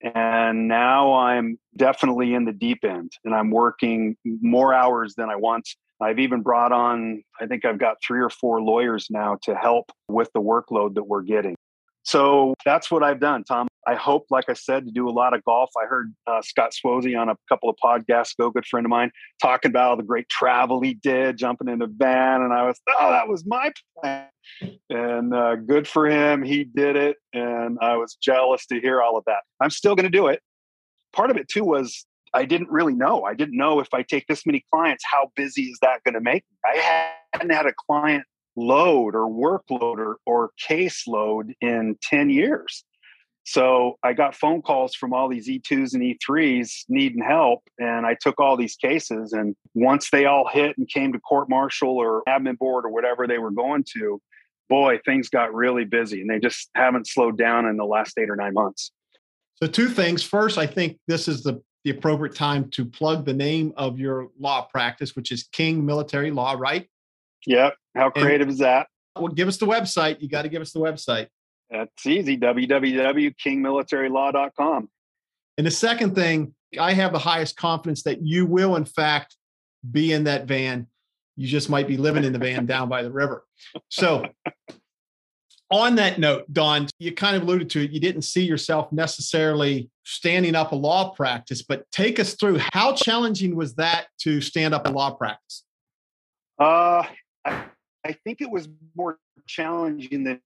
And 0.02 0.66
now 0.66 1.14
I'm 1.14 1.58
definitely 1.76 2.34
in 2.34 2.44
the 2.44 2.52
deep 2.52 2.84
end 2.84 3.12
and 3.24 3.34
I'm 3.34 3.50
working 3.50 4.16
more 4.24 4.72
hours 4.72 5.14
than 5.16 5.28
I 5.28 5.36
want. 5.36 5.68
I've 6.00 6.18
even 6.18 6.40
brought 6.40 6.72
on, 6.72 7.22
I 7.38 7.46
think 7.46 7.66
I've 7.66 7.78
got 7.78 7.98
three 8.02 8.20
or 8.20 8.30
four 8.30 8.62
lawyers 8.62 9.08
now 9.10 9.38
to 9.42 9.54
help 9.54 9.92
with 10.08 10.30
the 10.32 10.40
workload 10.40 10.94
that 10.94 11.04
we're 11.04 11.22
getting. 11.22 11.56
So 12.02 12.54
that's 12.64 12.90
what 12.90 13.02
I've 13.02 13.20
done, 13.20 13.44
Tom. 13.44 13.68
I 13.86 13.94
hope, 13.94 14.26
like 14.30 14.44
I 14.48 14.52
said, 14.52 14.84
to 14.86 14.92
do 14.92 15.08
a 15.08 15.10
lot 15.10 15.34
of 15.34 15.42
golf. 15.44 15.70
I 15.80 15.86
heard 15.86 16.12
uh, 16.26 16.42
Scott 16.42 16.72
Swosey 16.72 17.18
on 17.18 17.28
a 17.28 17.36
couple 17.48 17.68
of 17.68 17.76
podcasts 17.82 18.36
go, 18.38 18.50
good 18.50 18.66
friend 18.66 18.84
of 18.84 18.90
mine, 18.90 19.10
talking 19.40 19.70
about 19.70 19.90
all 19.90 19.96
the 19.96 20.02
great 20.02 20.28
travel 20.28 20.80
he 20.80 20.94
did, 20.94 21.38
jumping 21.38 21.68
in 21.68 21.80
a 21.82 21.86
van, 21.86 22.42
and 22.42 22.52
I 22.52 22.66
was, 22.66 22.78
oh, 22.88 23.10
that 23.10 23.28
was 23.28 23.44
my 23.46 23.72
plan. 24.00 24.26
And 24.90 25.34
uh, 25.34 25.56
good 25.56 25.88
for 25.88 26.06
him, 26.06 26.42
he 26.42 26.64
did 26.64 26.96
it, 26.96 27.16
and 27.32 27.78
I 27.80 27.96
was 27.96 28.16
jealous 28.22 28.66
to 28.66 28.80
hear 28.80 29.00
all 29.00 29.16
of 29.16 29.24
that. 29.26 29.40
I'm 29.60 29.70
still 29.70 29.94
going 29.94 30.10
to 30.10 30.16
do 30.16 30.26
it. 30.26 30.40
Part 31.12 31.30
of 31.30 31.36
it 31.36 31.48
too 31.48 31.64
was 31.64 32.04
I 32.32 32.44
didn't 32.44 32.70
really 32.70 32.94
know. 32.94 33.24
I 33.24 33.34
didn't 33.34 33.56
know 33.56 33.80
if 33.80 33.88
I 33.92 34.02
take 34.02 34.26
this 34.28 34.46
many 34.46 34.64
clients, 34.72 35.04
how 35.10 35.30
busy 35.34 35.64
is 35.64 35.78
that 35.82 36.02
going 36.04 36.14
to 36.14 36.20
make 36.20 36.44
me? 36.50 36.56
I 36.64 37.16
hadn't 37.32 37.50
had 37.50 37.66
a 37.66 37.72
client 37.86 38.24
load 38.56 39.14
or 39.14 39.28
workload 39.28 39.98
or, 39.98 40.16
or 40.26 40.50
caseload 40.68 41.52
in 41.60 41.96
10 42.02 42.30
years. 42.30 42.84
So 43.44 43.98
I 44.02 44.12
got 44.12 44.34
phone 44.34 44.62
calls 44.62 44.94
from 44.94 45.12
all 45.12 45.28
these 45.28 45.48
E2s 45.48 45.94
and 45.94 46.02
E3s 46.02 46.84
needing 46.88 47.22
help. 47.22 47.62
And 47.78 48.06
I 48.06 48.16
took 48.20 48.38
all 48.38 48.56
these 48.56 48.76
cases. 48.76 49.32
And 49.32 49.56
once 49.74 50.10
they 50.10 50.26
all 50.26 50.48
hit 50.48 50.76
and 50.78 50.88
came 50.88 51.12
to 51.12 51.18
court 51.18 51.48
martial 51.48 51.96
or 51.96 52.22
admin 52.28 52.58
board 52.58 52.84
or 52.84 52.90
whatever 52.90 53.26
they 53.26 53.38
were 53.38 53.50
going 53.50 53.84
to, 53.96 54.20
boy, 54.68 55.00
things 55.04 55.28
got 55.28 55.52
really 55.52 55.84
busy 55.84 56.20
and 56.20 56.30
they 56.30 56.38
just 56.38 56.70
haven't 56.74 57.08
slowed 57.08 57.36
down 57.36 57.66
in 57.66 57.76
the 57.76 57.84
last 57.84 58.16
eight 58.18 58.30
or 58.30 58.36
nine 58.36 58.54
months. 58.54 58.92
So, 59.62 59.68
two 59.68 59.88
things. 59.88 60.22
First, 60.22 60.56
I 60.56 60.66
think 60.66 60.98
this 61.06 61.28
is 61.28 61.42
the, 61.42 61.60
the 61.84 61.90
appropriate 61.90 62.34
time 62.34 62.70
to 62.70 62.84
plug 62.84 63.26
the 63.26 63.34
name 63.34 63.72
of 63.76 63.98
your 63.98 64.28
law 64.38 64.62
practice, 64.62 65.16
which 65.16 65.32
is 65.32 65.48
King 65.52 65.84
Military 65.84 66.30
Law, 66.30 66.54
right? 66.58 66.88
Yep. 67.46 67.74
How 67.94 68.10
creative 68.10 68.48
and, 68.48 68.52
is 68.52 68.58
that? 68.58 68.88
Well, 69.16 69.28
give 69.28 69.48
us 69.48 69.56
the 69.56 69.66
website. 69.66 70.20
You 70.20 70.28
got 70.28 70.42
to 70.42 70.48
give 70.48 70.62
us 70.62 70.72
the 70.72 70.80
website. 70.80 71.28
That's 71.70 72.06
easy. 72.06 72.36
www.kingmilitarylaw.com. 72.36 74.88
And 75.58 75.66
the 75.66 75.70
second 75.70 76.14
thing, 76.14 76.54
I 76.78 76.92
have 76.92 77.12
the 77.12 77.18
highest 77.18 77.56
confidence 77.56 78.02
that 78.04 78.22
you 78.22 78.46
will, 78.46 78.76
in 78.76 78.84
fact, 78.84 79.36
be 79.90 80.12
in 80.12 80.24
that 80.24 80.46
van. 80.46 80.86
You 81.36 81.46
just 81.46 81.70
might 81.70 81.88
be 81.88 81.96
living 81.96 82.24
in 82.24 82.32
the 82.32 82.38
van 82.38 82.66
down 82.66 82.88
by 82.88 83.02
the 83.02 83.10
river. 83.10 83.44
So, 83.88 84.24
on 85.70 85.96
that 85.96 86.18
note, 86.18 86.52
Don, 86.52 86.88
you 86.98 87.12
kind 87.12 87.36
of 87.36 87.42
alluded 87.42 87.70
to 87.70 87.84
it. 87.84 87.92
You 87.92 88.00
didn't 88.00 88.22
see 88.22 88.42
yourself 88.42 88.92
necessarily 88.92 89.90
standing 90.04 90.54
up 90.54 90.72
a 90.72 90.76
law 90.76 91.10
practice, 91.10 91.62
but 91.62 91.90
take 91.92 92.18
us 92.18 92.34
through 92.34 92.58
how 92.72 92.94
challenging 92.94 93.54
was 93.54 93.74
that 93.76 94.06
to 94.20 94.40
stand 94.40 94.74
up 94.74 94.86
a 94.86 94.90
law 94.90 95.12
practice? 95.12 95.64
Uh, 96.58 97.04
I, 98.04 98.12
think 98.12 98.40
it 98.40 98.50
was 98.50 98.68
more 98.94 99.18
challenging 99.46 100.24
than 100.24 100.40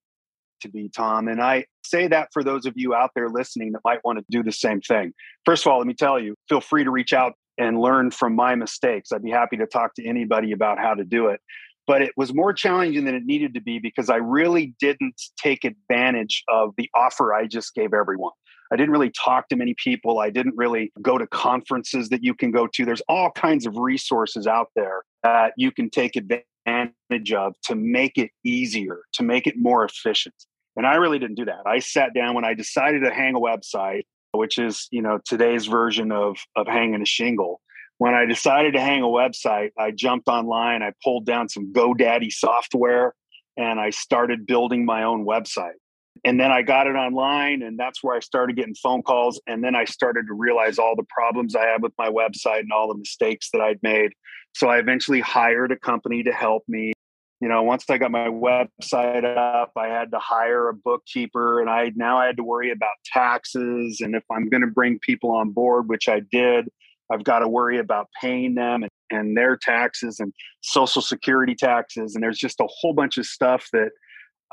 to 0.63 0.69
be, 0.69 0.89
Tom. 0.89 1.29
And 1.29 1.43
I 1.43 1.67
say 1.85 2.09
that 2.09 2.29
for 2.33 2.43
those 2.43 2.67
of 2.67 2.75
you 2.77 2.95
out 2.95 3.11
there 3.15 3.29
listening 3.29 3.73
that 3.73 3.81
might 3.85 4.05
want 4.05 4.19
to 4.19 4.25
do 4.31 4.43
the 4.43 4.53
same 4.53 4.81
thing. 4.81 5.13
First 5.45 5.67
of 5.67 5.73
all, 5.73 5.79
let 5.79 5.87
me 5.87 5.95
tell 5.95 6.19
you, 6.19 6.35
feel 6.49 6.61
free 6.61 6.85
to 6.85 6.91
reach 6.91 7.13
out 7.13 7.35
and 7.59 7.79
learn 7.79 8.11
from 8.11 8.35
my 8.35 8.55
mistakes. 8.55 9.13
I'd 9.13 9.23
be 9.23 9.31
happy 9.31 9.57
to 9.59 9.67
talk 9.67 9.95
to 9.95 10.07
anybody 10.07 10.53
about 10.53 10.79
how 10.79 10.95
to 10.95 11.05
do 11.05 11.29
it. 11.29 11.41
But 11.87 12.01
it 12.01 12.13
was 12.17 12.35
more 12.35 12.53
challenging 12.53 13.05
than 13.05 13.15
it 13.15 13.25
needed 13.25 13.55
to 13.55 13.61
be 13.61 13.79
because 13.79 14.09
I 14.09 14.17
really 14.17 14.75
didn't 14.81 15.21
take 15.37 15.65
advantage 15.65 16.43
of 16.49 16.73
the 16.79 16.89
offer 16.95 17.35
I 17.35 17.47
just 17.47 17.75
gave 17.75 17.93
everyone. 17.93 18.33
I 18.73 18.77
didn't 18.77 18.93
really 18.93 19.11
talk 19.11 19.49
to 19.51 19.57
many 19.57 19.75
people. 19.75 20.19
I 20.19 20.31
didn't 20.31 20.57
really 20.57 20.93
go 21.03 21.19
to 21.19 21.27
conferences 21.27 22.09
that 22.09 22.25
you 22.25 22.35
can 22.35 22.51
go 22.51 22.67
to. 22.67 22.85
There's 22.85 23.03
all 23.09 23.31
kinds 23.31 23.67
of 23.67 23.77
resources 23.77 24.47
out 24.47 24.69
there 24.75 25.03
that 25.23 25.53
you 25.59 25.71
can 25.71 25.91
take 25.91 26.17
advantage 26.17 26.47
of 26.67 27.55
to 27.63 27.75
make 27.75 28.19
it 28.19 28.31
easier, 28.45 29.01
to 29.15 29.23
make 29.23 29.47
it 29.47 29.55
more 29.57 29.85
efficient. 29.85 30.35
And 30.77 30.87
I 30.87 30.97
really 30.97 31.19
didn't 31.19 31.37
do 31.37 31.45
that. 31.45 31.67
I 31.67 31.79
sat 31.79 32.15
down 32.15 32.35
when 32.35 32.45
I 32.45 32.55
decided 32.55 33.03
to 33.05 33.15
hang 33.15 33.35
a 33.37 33.41
website, 33.41 34.03
which 34.33 34.59
is, 34.59 34.89
you 34.91 35.03
know, 35.03 35.21
today's 35.25 35.67
version 35.67 36.11
of 36.11 36.39
of 36.57 36.67
hanging 36.67 37.01
a 37.01 37.07
shingle. 37.07 37.61
When 37.99 38.15
I 38.15 38.25
decided 38.25 38.75
to 38.75 38.81
hang 38.81 39.03
a 39.03 39.07
website, 39.07 39.71
I 39.79 39.93
jumped 39.93 40.27
online, 40.27 40.83
I 40.83 40.93
pulled 41.05 41.27
down 41.27 41.49
some 41.49 41.73
GoDaddy 41.73 42.33
software, 42.33 43.15
and 43.57 43.79
I 43.79 43.91
started 43.91 44.47
building 44.47 44.85
my 44.85 45.05
own 45.05 45.25
website. 45.25 45.79
And 46.25 46.39
then 46.39 46.53
I 46.53 46.63
got 46.63 46.87
it 46.87 46.95
online, 46.95 47.63
and 47.63 47.79
that's 47.79 48.03
where 48.03 48.17
I 48.17 48.21
started 48.21 48.57
getting 48.57 48.75
phone 48.77 49.03
calls. 49.03 49.41
And 49.47 49.65
then 49.65 49.75
I 49.75 49.85
started 49.85 50.27
to 50.29 50.35
realize 50.35 50.79
all 50.79 50.95
the 50.97 51.07
problems 51.09 51.57
I 51.57 51.67
had 51.67 51.83
with 51.83 51.93
my 51.99 52.09
website 52.09 52.61
and 52.61 52.73
all 52.73 52.89
the 52.89 52.99
mistakes 52.99 53.51
that 53.53 53.61
I'd 53.61 53.83
made. 53.83 54.13
So 54.55 54.69
I 54.69 54.79
eventually 54.79 55.21
hired 55.21 55.73
a 55.73 55.77
company 55.77 56.23
to 56.23 56.33
help 56.33 56.63
me 56.69 56.93
you 57.41 57.49
know 57.49 57.63
once 57.63 57.85
i 57.91 57.99
got 57.99 58.11
my 58.11 58.29
website 58.29 59.25
up 59.25 59.73
i 59.77 59.89
had 59.89 60.11
to 60.11 60.19
hire 60.19 60.69
a 60.69 60.75
bookkeeper 60.75 61.61
and 61.61 61.69
i 61.69 61.93
now 61.95 62.17
i 62.17 62.27
had 62.27 62.37
to 62.37 62.45
worry 62.45 62.71
about 62.71 62.93
taxes 63.05 64.01
and 64.01 64.15
if 64.15 64.23
i'm 64.31 64.49
going 64.49 64.61
to 64.63 64.69
bring 64.69 64.99
people 65.01 65.31
on 65.31 65.51
board 65.51 65.89
which 65.89 66.09
i 66.09 66.21
did 66.33 66.69
i've 67.13 67.25
got 67.25 67.41
to 67.41 67.49
worry 67.49 67.79
about 67.79 68.09
paying 68.21 68.55
them 68.55 68.83
and, 68.83 68.91
and 69.11 69.37
their 69.37 69.57
taxes 69.57 70.21
and 70.21 70.33
social 70.63 71.03
security 71.03 71.55
taxes 71.55 72.15
and 72.15 72.23
there's 72.23 72.39
just 72.39 72.61
a 72.61 72.69
whole 72.69 72.95
bunch 72.95 73.19
of 73.19 73.27
stuff 73.27 73.69
that 73.73 73.91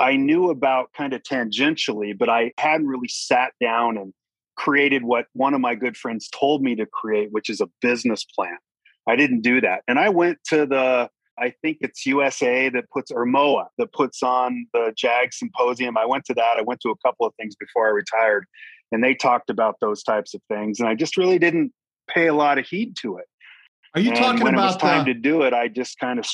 i 0.01 0.15
knew 0.15 0.50
about 0.50 0.91
kind 0.93 1.13
of 1.13 1.22
tangentially 1.24 2.17
but 2.17 2.29
i 2.29 2.51
hadn't 2.58 2.88
really 2.88 3.08
sat 3.08 3.53
down 3.62 3.98
and 3.98 4.13
created 4.58 5.03
what 5.03 5.25
one 5.34 5.53
of 5.53 5.62
my 5.62 5.75
good 5.75 5.96
friends 5.96 6.29
told 6.38 6.62
me 6.62 6.75
to 6.75 6.86
create 6.86 7.29
which 7.31 7.50
is 7.50 7.62
a 7.62 7.70
business 7.81 8.25
plan 8.36 8.58
i 9.08 9.15
didn't 9.15 9.41
do 9.41 9.62
that 9.62 9.81
and 9.88 10.00
i 10.00 10.10
went 10.10 10.38
to 10.43 10.65
the 10.65 11.10
I 11.39 11.53
think 11.62 11.77
it's 11.81 12.05
USA 12.05 12.70
that 12.70 12.89
puts 12.91 13.10
or 13.10 13.25
MOA 13.25 13.67
that 13.79 13.91
puts 13.93 14.22
on 14.22 14.67
the 14.74 14.93
JAG 14.96 15.34
symposium. 15.34 15.98
I 15.98 16.05
went 16.05 16.25
to 16.25 16.36
that. 16.36 16.58
I 16.58 16.62
went 16.62 16.81
to 16.81 16.89
a 16.89 16.98
couple 17.05 17.25
of 17.25 17.34
things 17.36 17.55
before 17.55 17.88
I 17.88 17.89
retired, 17.89 18.46
and 18.91 19.03
they 19.03 19.15
talked 19.15 19.50
about 19.50 19.77
those 19.81 20.03
types 20.03 20.36
of 20.36 20.41
things. 20.50 20.79
And 20.79 20.88
I 20.88 20.93
just 20.93 21.17
really 21.17 21.39
didn't 21.39 21.72
pay 22.08 22.27
a 22.27 22.34
lot 22.34 22.60
of 22.60 22.67
heed 22.67 22.96
to 23.01 23.17
it. 23.17 23.25
Are 23.96 24.01
you 24.01 24.10
and 24.10 24.20
talking 24.20 24.43
when 24.43 24.53
about 24.53 24.63
it 24.63 24.67
was 24.67 24.77
time 24.77 25.05
the, 25.05 25.13
to 25.13 25.20
do 25.20 25.41
it? 25.41 25.53
I 25.53 25.67
just 25.67 25.98
kind 26.00 26.20
of. 26.20 26.25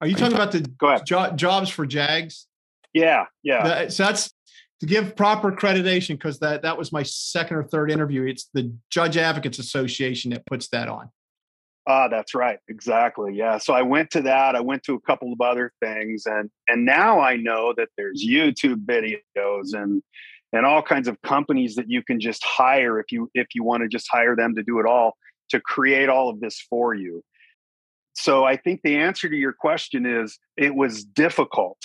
Are 0.00 0.06
you 0.06 0.14
talking 0.14 0.34
about 0.34 0.52
the 0.52 0.60
Go 0.60 0.88
ahead. 0.88 1.06
jo- 1.06 1.32
jobs 1.32 1.70
for 1.70 1.86
JAGs? 1.86 2.46
Yeah, 2.92 3.26
yeah. 3.42 3.84
The- 3.84 3.90
so 3.90 4.04
that's 4.04 4.32
to 4.80 4.86
give 4.86 5.14
proper 5.14 5.52
accreditation 5.52 6.10
because 6.10 6.38
that 6.40 6.62
that 6.62 6.76
was 6.76 6.92
my 6.92 7.02
second 7.02 7.56
or 7.56 7.64
third 7.64 7.90
interview. 7.90 8.24
It's 8.24 8.48
the 8.54 8.72
Judge 8.90 9.16
Advocates 9.16 9.58
Association 9.58 10.30
that 10.32 10.46
puts 10.46 10.68
that 10.68 10.88
on. 10.88 11.10
Ah, 11.86 12.08
that's 12.08 12.34
right. 12.34 12.58
Exactly. 12.68 13.34
Yeah. 13.34 13.58
So 13.58 13.72
I 13.74 13.82
went 13.82 14.10
to 14.12 14.22
that. 14.22 14.54
I 14.54 14.60
went 14.60 14.82
to 14.84 14.94
a 14.94 15.00
couple 15.00 15.32
of 15.32 15.40
other 15.40 15.72
things 15.82 16.24
and 16.26 16.50
and 16.68 16.84
now 16.84 17.20
I 17.20 17.36
know 17.36 17.74
that 17.76 17.88
there's 17.96 18.24
YouTube 18.26 18.84
videos 18.84 19.74
and 19.74 20.02
and 20.52 20.66
all 20.66 20.82
kinds 20.82 21.08
of 21.08 21.20
companies 21.22 21.76
that 21.76 21.88
you 21.88 22.02
can 22.02 22.20
just 22.20 22.44
hire 22.44 22.98
if 22.98 23.12
you 23.12 23.30
if 23.34 23.48
you 23.54 23.64
want 23.64 23.82
to 23.82 23.88
just 23.88 24.08
hire 24.10 24.36
them 24.36 24.54
to 24.54 24.62
do 24.62 24.78
it 24.78 24.86
all 24.86 25.16
to 25.50 25.60
create 25.60 26.08
all 26.08 26.28
of 26.28 26.40
this 26.40 26.60
for 26.70 26.94
you. 26.94 27.22
So 28.14 28.44
I 28.44 28.56
think 28.56 28.80
the 28.82 28.96
answer 28.96 29.28
to 29.28 29.36
your 29.36 29.52
question 29.52 30.06
is 30.06 30.38
it 30.56 30.74
was 30.74 31.04
difficult. 31.04 31.78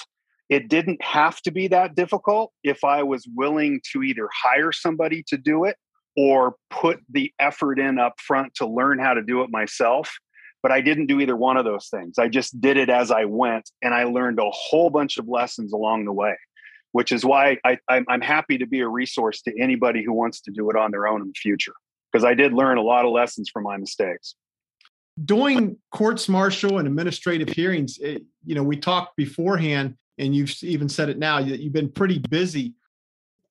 It 0.49 0.67
didn't 0.67 1.01
have 1.01 1.41
to 1.41 1.51
be 1.51 1.67
that 1.69 1.95
difficult 1.95 2.51
if 2.63 2.83
I 2.83 3.03
was 3.03 3.27
willing 3.35 3.81
to 3.91 4.03
either 4.03 4.29
hire 4.31 4.71
somebody 4.71 5.23
to 5.27 5.37
do 5.37 5.65
it 5.65 5.75
or 6.15 6.55
put 6.69 6.99
the 7.09 7.31
effort 7.39 7.79
in 7.79 7.99
up 7.99 8.19
front 8.19 8.53
to 8.55 8.67
learn 8.67 8.99
how 8.99 9.13
to 9.13 9.21
do 9.21 9.41
it 9.41 9.49
myself. 9.49 10.15
But 10.61 10.71
I 10.71 10.81
didn't 10.81 11.07
do 11.07 11.19
either 11.19 11.35
one 11.35 11.57
of 11.57 11.65
those 11.65 11.89
things. 11.89 12.17
I 12.17 12.27
just 12.27 12.59
did 12.59 12.77
it 12.77 12.89
as 12.89 13.11
I 13.11 13.25
went, 13.25 13.69
and 13.83 13.93
I 13.93 14.05
learned 14.05 14.39
a 14.39 14.49
whole 14.49 14.89
bunch 14.89 15.17
of 15.17 15.27
lessons 15.27 15.73
along 15.73 16.05
the 16.05 16.11
way, 16.11 16.35
which 16.91 17.11
is 17.11 17.23
why 17.23 17.57
I, 17.63 17.77
am 17.89 18.21
happy 18.21 18.57
to 18.57 18.65
be 18.65 18.79
a 18.79 18.87
resource 18.87 19.41
to 19.43 19.61
anybody 19.61 20.03
who 20.03 20.13
wants 20.13 20.41
to 20.41 20.51
do 20.51 20.69
it 20.71 20.75
on 20.75 20.91
their 20.91 21.07
own 21.07 21.21
in 21.21 21.27
the 21.27 21.33
future. 21.33 21.73
Because 22.11 22.25
I 22.25 22.33
did 22.33 22.53
learn 22.53 22.77
a 22.77 22.81
lot 22.81 23.05
of 23.05 23.11
lessons 23.11 23.49
from 23.51 23.63
my 23.63 23.77
mistakes. 23.77 24.35
Doing 25.23 25.77
courts 25.91 26.27
martial 26.27 26.77
and 26.79 26.87
administrative 26.87 27.49
hearings, 27.49 27.97
it, 27.99 28.23
you 28.45 28.55
know, 28.55 28.63
we 28.63 28.77
talked 28.77 29.15
beforehand, 29.17 29.95
and 30.17 30.35
you've 30.35 30.53
even 30.63 30.89
said 30.89 31.09
it 31.09 31.17
now 31.17 31.41
that 31.41 31.59
you've 31.59 31.73
been 31.73 31.91
pretty 31.91 32.19
busy 32.19 32.73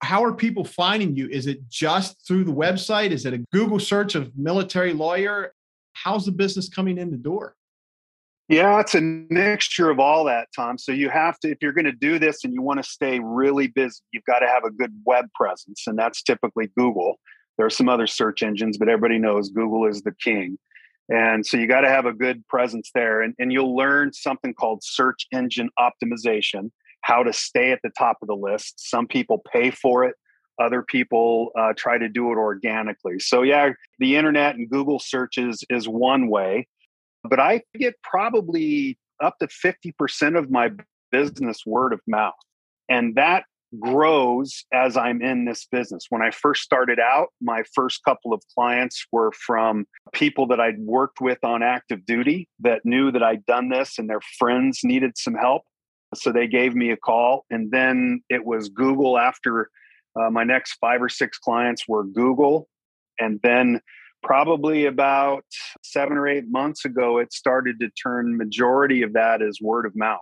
how 0.05 0.23
are 0.23 0.33
people 0.33 0.65
finding 0.65 1.17
you? 1.17 1.29
Is 1.29 1.47
it 1.47 1.69
just 1.69 2.27
through 2.27 2.45
the 2.45 2.53
website? 2.53 3.11
Is 3.11 3.27
it 3.27 3.35
a 3.35 3.39
Google 3.53 3.81
search 3.81 4.15
of 4.15 4.31
military 4.37 4.93
lawyer? 4.93 5.55
How's 5.95 6.27
the 6.27 6.33
business 6.33 6.69
coming 6.69 6.99
in 6.99 7.11
the 7.11 7.17
door? 7.17 7.57
Yeah, 8.49 8.79
it's 8.81 8.95
a 8.95 9.01
mixture 9.01 9.89
of 9.89 9.99
all 9.99 10.25
that, 10.25 10.49
Tom. 10.55 10.77
So 10.77 10.93
you 10.93 11.09
have 11.09 11.39
to, 11.41 11.51
if 11.51 11.59
you're 11.63 11.73
going 11.73 11.87
to 11.87 11.93
do 11.93 12.19
this 12.19 12.45
and 12.45 12.53
you 12.53 12.61
want 12.61 12.85
to 12.85 12.89
stay 12.89 13.19
really 13.19 13.69
busy, 13.69 14.01
you've 14.13 14.25
got 14.25 14.41
to 14.41 14.47
have 14.47 14.65
a 14.65 14.71
good 14.71 14.93
web 15.07 15.27
presence, 15.35 15.85
and 15.87 15.99
that's 15.99 16.23
typically 16.23 16.69
Google. 16.77 17.19
There 17.57 17.65
are 17.65 17.71
some 17.71 17.89
other 17.89 18.07
search 18.07 18.43
engines, 18.43 18.77
but 18.77 18.89
everybody 18.89 19.19
knows 19.19 19.49
Google 19.49 19.87
is 19.87 20.03
the 20.03 20.15
king. 20.23 20.59
And 21.09 21.45
so 21.45 21.57
you 21.57 21.67
got 21.67 21.83
to 21.83 21.89
have 21.89 22.07
a 22.07 22.13
good 22.13 22.47
presence 22.49 22.91
there. 22.95 23.21
And, 23.21 23.35
and 23.39 23.53
you'll 23.53 23.77
learn 23.77 24.13
something 24.13 24.55
called 24.55 24.83
search 24.83 25.27
engine 25.33 25.71
optimization 25.79 26.71
how 27.03 27.23
to 27.23 27.35
stay 27.35 27.71
at 27.71 27.81
the 27.85 27.91
top 27.91 28.17
of 28.23 28.29
the 28.29 28.35
list. 28.35 28.75
Some 28.79 29.07
people 29.07 29.43
pay 29.53 29.71
for 29.71 30.05
it, 30.05 30.15
other 30.59 30.83
people 30.83 31.51
uh, 31.59 31.75
try 31.77 31.99
to 31.99 32.09
do 32.09 32.33
it 32.33 32.37
organically. 32.37 33.19
So, 33.19 33.43
yeah, 33.43 33.73
the 33.99 34.17
internet 34.17 34.57
and 34.57 34.71
Google 34.71 34.99
searches 34.99 35.63
is 35.69 35.87
one 35.87 36.29
way, 36.29 36.67
but 37.23 37.39
I 37.39 37.63
get 37.79 37.95
probably 38.03 38.99
up 39.23 39.39
to 39.41 39.49
50% 39.49 40.39
of 40.39 40.51
my 40.51 40.71
business 41.11 41.59
word 41.67 41.93
of 41.93 42.01
mouth. 42.07 42.33
And 42.89 43.17
that 43.17 43.45
grows 43.81 44.65
as 44.73 44.97
I'm 44.97 45.23
in 45.23 45.45
this 45.45 45.67
business. 45.71 46.07
When 46.11 46.23
I 46.23 46.31
first 46.31 46.63
started 46.63 46.99
out, 47.01 47.29
my 47.41 47.63
first 47.75 48.03
couple 48.05 48.33
of 48.33 48.43
clients 48.55 49.07
were 49.13 49.33
from 49.33 49.87
people 50.13 50.47
that 50.49 50.61
I'd 50.61 50.79
worked 50.79 51.21
with 51.21 51.43
on 51.45 51.63
active 51.63 52.05
duty 52.07 52.49
that 52.61 52.83
knew 52.85 53.13
that 53.13 53.23
I'd 53.23 53.47
done 53.47 53.69
this 53.69 53.99
and 53.99 54.09
their 54.09 54.21
friends 54.39 54.81
needed 54.85 55.17
some 55.17 55.35
help. 55.35 55.63
So 56.15 56.31
they 56.31 56.47
gave 56.47 56.75
me 56.75 56.91
a 56.91 56.97
call, 56.97 57.45
and 57.51 57.73
then 57.73 58.23
it 58.29 58.45
was 58.45 58.69
Google 58.69 59.19
after 59.19 59.71
uh, 60.15 60.31
my 60.31 60.45
next 60.45 60.75
five 60.75 61.03
or 61.03 61.09
six 61.09 61.39
clients 61.39 61.89
were 61.89 62.05
Google. 62.05 62.69
And 63.19 63.41
then 63.43 63.81
probably 64.23 64.87
about 64.87 65.45
seven 65.83 66.17
or 66.17 66.29
eight 66.29 66.45
months 66.49 66.85
ago, 66.85 67.19
it 67.19 67.33
started 67.33 67.81
to 67.81 67.91
turn 67.91 68.37
majority 68.37 69.03
of 69.03 69.13
that 69.15 69.43
is 69.43 69.61
word 69.61 69.87
of 69.87 69.97
mouth. 69.97 70.21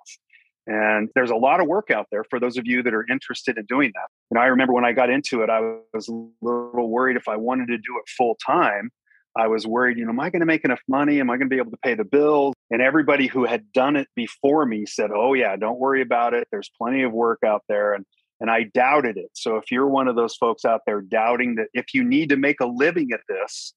And 0.66 1.08
there's 1.14 1.30
a 1.30 1.36
lot 1.36 1.60
of 1.60 1.66
work 1.66 1.90
out 1.90 2.06
there 2.12 2.24
for 2.24 2.38
those 2.38 2.56
of 2.56 2.66
you 2.66 2.82
that 2.84 2.94
are 2.94 3.04
interested 3.10 3.58
in 3.58 3.64
doing 3.66 3.90
that. 3.94 4.06
And 4.30 4.38
I 4.38 4.46
remember 4.46 4.72
when 4.72 4.84
I 4.84 4.92
got 4.92 5.10
into 5.10 5.42
it, 5.42 5.50
I 5.50 5.60
was 5.92 6.08
a 6.08 6.12
little 6.40 6.88
worried 6.88 7.16
if 7.16 7.26
I 7.28 7.36
wanted 7.36 7.66
to 7.68 7.76
do 7.76 7.98
it 7.98 8.08
full 8.16 8.36
time. 8.44 8.90
I 9.36 9.46
was 9.48 9.66
worried, 9.66 9.98
you 9.98 10.04
know, 10.04 10.10
am 10.10 10.20
I 10.20 10.30
going 10.30 10.40
to 10.40 10.46
make 10.46 10.64
enough 10.64 10.82
money? 10.88 11.18
Am 11.18 11.30
I 11.30 11.36
going 11.36 11.48
to 11.48 11.54
be 11.54 11.58
able 11.58 11.70
to 11.70 11.78
pay 11.78 11.94
the 11.94 12.04
bills? 12.04 12.54
And 12.70 12.82
everybody 12.82 13.26
who 13.26 13.44
had 13.44 13.72
done 13.72 13.96
it 13.96 14.08
before 14.14 14.66
me 14.66 14.84
said, 14.86 15.10
"Oh 15.10 15.32
yeah, 15.32 15.56
don't 15.56 15.78
worry 15.78 16.02
about 16.02 16.34
it. 16.34 16.46
There's 16.52 16.70
plenty 16.76 17.02
of 17.02 17.12
work 17.12 17.38
out 17.44 17.62
there." 17.68 17.94
And 17.94 18.04
and 18.40 18.50
I 18.50 18.64
doubted 18.64 19.16
it. 19.16 19.30
So 19.34 19.56
if 19.56 19.70
you're 19.70 19.86
one 19.86 20.08
of 20.08 20.16
those 20.16 20.34
folks 20.34 20.64
out 20.64 20.80
there 20.84 21.00
doubting 21.00 21.54
that 21.54 21.68
if 21.74 21.94
you 21.94 22.02
need 22.02 22.28
to 22.30 22.36
make 22.36 22.60
a 22.60 22.66
living 22.66 23.10
at 23.12 23.20
this, 23.28 23.72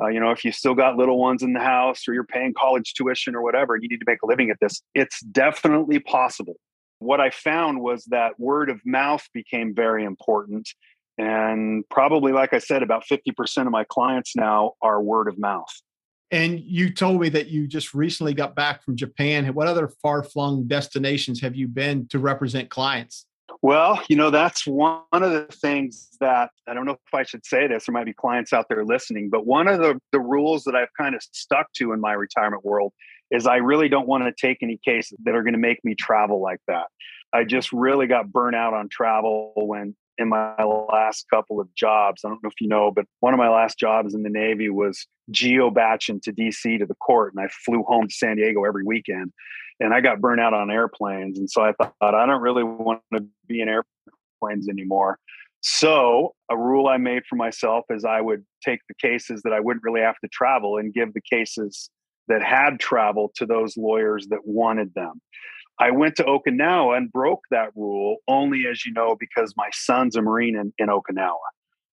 uh, 0.00 0.08
you 0.08 0.20
know, 0.20 0.30
if 0.30 0.44
you 0.44 0.52
still 0.52 0.74
got 0.74 0.96
little 0.96 1.18
ones 1.18 1.42
in 1.42 1.52
the 1.52 1.60
house 1.60 2.06
or 2.06 2.14
you're 2.14 2.24
paying 2.24 2.52
college 2.54 2.94
tuition 2.94 3.34
or 3.34 3.42
whatever, 3.42 3.76
you 3.76 3.88
need 3.88 3.98
to 3.98 4.06
make 4.06 4.22
a 4.22 4.26
living 4.26 4.50
at 4.50 4.58
this. 4.60 4.82
It's 4.94 5.20
definitely 5.20 5.98
possible. 6.00 6.56
What 6.98 7.20
I 7.20 7.30
found 7.30 7.80
was 7.80 8.04
that 8.06 8.38
word 8.38 8.70
of 8.70 8.80
mouth 8.84 9.26
became 9.32 9.74
very 9.74 10.04
important 10.04 10.68
And 11.18 11.84
probably, 11.88 12.32
like 12.32 12.52
I 12.52 12.58
said, 12.58 12.82
about 12.82 13.04
50% 13.10 13.66
of 13.66 13.70
my 13.70 13.84
clients 13.84 14.36
now 14.36 14.72
are 14.82 15.00
word 15.00 15.28
of 15.28 15.38
mouth. 15.38 15.72
And 16.30 16.60
you 16.60 16.92
told 16.92 17.20
me 17.20 17.28
that 17.30 17.48
you 17.48 17.66
just 17.66 17.94
recently 17.94 18.34
got 18.34 18.54
back 18.54 18.82
from 18.82 18.96
Japan. 18.96 19.46
What 19.54 19.68
other 19.68 19.88
far 20.02 20.22
flung 20.24 20.66
destinations 20.66 21.40
have 21.40 21.54
you 21.54 21.68
been 21.68 22.08
to 22.08 22.18
represent 22.18 22.68
clients? 22.68 23.25
Well, 23.62 24.02
you 24.08 24.16
know, 24.16 24.30
that's 24.30 24.66
one 24.66 25.02
of 25.12 25.30
the 25.30 25.46
things 25.50 26.08
that 26.20 26.50
I 26.66 26.74
don't 26.74 26.84
know 26.84 26.92
if 26.92 27.14
I 27.14 27.22
should 27.22 27.46
say 27.46 27.66
this. 27.66 27.86
There 27.86 27.92
might 27.92 28.04
be 28.04 28.12
clients 28.12 28.52
out 28.52 28.66
there 28.68 28.84
listening, 28.84 29.30
but 29.30 29.46
one 29.46 29.68
of 29.68 29.78
the, 29.78 30.00
the 30.12 30.20
rules 30.20 30.64
that 30.64 30.74
I've 30.74 30.92
kind 30.98 31.14
of 31.14 31.22
stuck 31.32 31.72
to 31.74 31.92
in 31.92 32.00
my 32.00 32.12
retirement 32.12 32.64
world 32.64 32.92
is 33.30 33.46
I 33.46 33.56
really 33.56 33.88
don't 33.88 34.06
want 34.06 34.24
to 34.24 34.32
take 34.46 34.58
any 34.62 34.78
cases 34.84 35.18
that 35.24 35.34
are 35.34 35.42
going 35.42 35.54
to 35.54 35.58
make 35.58 35.84
me 35.84 35.94
travel 35.94 36.40
like 36.40 36.60
that. 36.68 36.86
I 37.32 37.44
just 37.44 37.72
really 37.72 38.06
got 38.06 38.30
burnt 38.30 38.56
out 38.56 38.74
on 38.74 38.88
travel 38.88 39.52
when 39.56 39.96
in 40.18 40.28
my 40.28 40.62
last 40.62 41.26
couple 41.28 41.60
of 41.60 41.72
jobs. 41.74 42.22
I 42.24 42.28
don't 42.28 42.42
know 42.42 42.48
if 42.48 42.60
you 42.60 42.68
know, 42.68 42.90
but 42.90 43.06
one 43.20 43.34
of 43.34 43.38
my 43.38 43.48
last 43.48 43.78
jobs 43.78 44.14
in 44.14 44.22
the 44.22 44.30
Navy 44.30 44.70
was 44.70 45.06
geobaching 45.30 46.22
to 46.22 46.32
DC 46.32 46.78
to 46.78 46.86
the 46.86 46.94
court, 46.94 47.34
and 47.34 47.44
I 47.44 47.48
flew 47.48 47.82
home 47.82 48.08
to 48.08 48.14
San 48.14 48.36
Diego 48.36 48.64
every 48.64 48.84
weekend. 48.84 49.32
And 49.80 49.92
I 49.92 50.00
got 50.00 50.20
burnt 50.20 50.40
out 50.40 50.54
on 50.54 50.70
airplanes. 50.70 51.38
And 51.38 51.50
so 51.50 51.62
I 51.62 51.72
thought, 51.72 51.94
I 52.00 52.26
don't 52.26 52.40
really 52.40 52.64
want 52.64 53.02
to 53.12 53.24
be 53.46 53.60
in 53.60 53.68
airplanes 53.68 54.68
anymore. 54.68 55.18
So 55.60 56.34
a 56.50 56.56
rule 56.56 56.86
I 56.86 56.96
made 56.96 57.24
for 57.28 57.36
myself 57.36 57.84
is 57.90 58.04
I 58.04 58.20
would 58.20 58.44
take 58.64 58.80
the 58.88 58.94
cases 58.94 59.42
that 59.42 59.52
I 59.52 59.60
wouldn't 59.60 59.84
really 59.84 60.00
have 60.00 60.18
to 60.22 60.28
travel 60.28 60.78
and 60.78 60.94
give 60.94 61.12
the 61.12 61.20
cases 61.20 61.90
that 62.28 62.42
had 62.42 62.78
travel 62.80 63.32
to 63.36 63.46
those 63.46 63.76
lawyers 63.76 64.28
that 64.28 64.40
wanted 64.44 64.94
them. 64.94 65.20
I 65.78 65.90
went 65.90 66.16
to 66.16 66.24
Okinawa 66.24 66.96
and 66.96 67.12
broke 67.12 67.42
that 67.50 67.70
rule 67.76 68.16
only, 68.28 68.64
as 68.70 68.86
you 68.86 68.92
know, 68.92 69.16
because 69.18 69.54
my 69.56 69.68
son's 69.72 70.16
a 70.16 70.22
Marine 70.22 70.56
in, 70.56 70.72
in 70.78 70.88
Okinawa. 70.88 71.36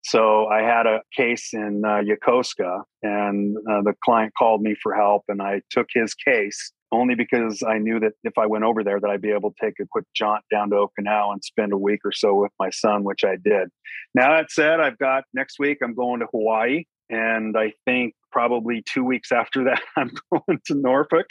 So 0.06 0.48
I 0.48 0.62
had 0.62 0.86
a 0.86 1.02
case 1.16 1.50
in 1.54 1.84
uh, 1.86 2.02
Yokosuka, 2.02 2.84
and 3.04 3.56
uh, 3.70 3.82
the 3.84 3.94
client 4.04 4.34
called 4.38 4.62
me 4.62 4.76
for 4.82 4.94
help, 4.94 5.24
and 5.30 5.42
I 5.42 5.62
took 5.70 5.88
his 5.94 6.14
case 6.14 6.74
only 6.94 7.16
because 7.16 7.64
I 7.64 7.78
knew 7.78 8.00
that 8.00 8.14
if 8.24 8.38
I 8.38 8.46
went 8.46 8.64
over 8.64 8.84
there, 8.84 9.00
that 9.00 9.10
I'd 9.10 9.22
be 9.22 9.32
able 9.32 9.52
to 9.52 9.66
take 9.66 9.80
a 9.82 9.86
quick 9.90 10.06
jaunt 10.16 10.44
down 10.52 10.70
to 10.70 10.76
Okinawa 10.76 11.34
and 11.34 11.44
spend 11.44 11.74
a 11.74 11.78
week 11.78 12.02
or 12.06 12.12
so 12.12 12.36
with 12.36 12.52
my 12.60 12.70
son, 12.70 13.04
which 13.04 13.24
I 13.24 13.36
did. 13.36 13.70
Now 14.16 14.30
that 14.36 14.52
said, 14.52 14.80
I've 14.80 14.98
got 14.98 15.24
next 15.34 15.60
week 15.60 15.80
I'm 15.84 15.96
going 15.96 16.22
to 16.22 16.28
Hawaii, 16.32 16.86
and 17.10 17.58
I 17.58 17.74
think 17.86 18.14
probably 18.32 18.84
two 18.88 19.04
weeks 19.04 19.32
after 19.32 19.66
that 19.66 19.82
I'm 19.98 20.12
going 20.32 20.60
to 20.68 20.76
Norfolk. 20.76 21.28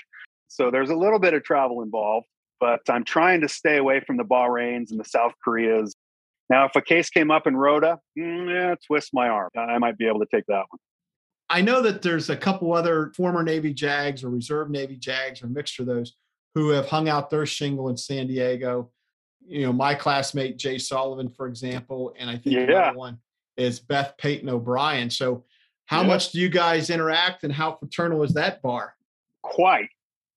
So 0.48 0.70
there's 0.70 0.90
a 0.90 0.96
little 0.96 1.18
bit 1.18 1.32
of 1.32 1.44
travel 1.44 1.82
involved 1.82 2.26
but 2.62 2.80
I'm 2.88 3.02
trying 3.02 3.40
to 3.40 3.48
stay 3.48 3.76
away 3.76 3.98
from 4.06 4.18
the 4.18 4.22
Bahrains 4.22 4.92
and 4.92 5.00
the 5.00 5.04
South 5.04 5.32
Koreas. 5.44 5.96
Now, 6.48 6.64
if 6.64 6.76
a 6.76 6.80
case 6.80 7.10
came 7.10 7.28
up 7.28 7.48
in 7.48 7.56
Rota, 7.56 7.98
mm, 8.16 8.48
yeah, 8.48 8.76
twist 8.86 9.10
my 9.12 9.26
arm. 9.28 9.50
I 9.58 9.78
might 9.78 9.98
be 9.98 10.06
able 10.06 10.20
to 10.20 10.28
take 10.32 10.46
that 10.46 10.62
one. 10.68 10.78
I 11.52 11.60
know 11.60 11.82
that 11.82 12.00
there's 12.00 12.30
a 12.30 12.36
couple 12.36 12.72
other 12.72 13.12
former 13.14 13.42
Navy 13.42 13.74
JAGs 13.74 14.24
or 14.24 14.30
reserve 14.30 14.70
Navy 14.70 14.96
JAGs 14.96 15.42
or 15.42 15.48
mixture 15.48 15.82
of 15.82 15.86
those 15.86 16.16
who 16.54 16.70
have 16.70 16.88
hung 16.88 17.10
out 17.10 17.28
their 17.28 17.44
shingle 17.44 17.90
in 17.90 17.96
San 17.96 18.26
Diego. 18.26 18.90
You 19.46 19.66
know, 19.66 19.72
my 19.72 19.94
classmate 19.94 20.56
Jay 20.56 20.78
Sullivan, 20.78 21.28
for 21.28 21.46
example, 21.46 22.14
and 22.18 22.30
I 22.30 22.38
think 22.38 22.56
yeah. 22.56 22.62
another 22.62 22.96
one 22.96 23.18
is 23.58 23.80
Beth 23.80 24.14
Peyton 24.16 24.48
O'Brien. 24.48 25.10
So, 25.10 25.44
how 25.86 26.00
yeah. 26.00 26.06
much 26.06 26.32
do 26.32 26.40
you 26.40 26.48
guys 26.48 26.88
interact, 26.88 27.44
and 27.44 27.52
how 27.52 27.72
fraternal 27.72 28.22
is 28.22 28.32
that 28.32 28.62
bar? 28.62 28.94
Quite 29.42 29.90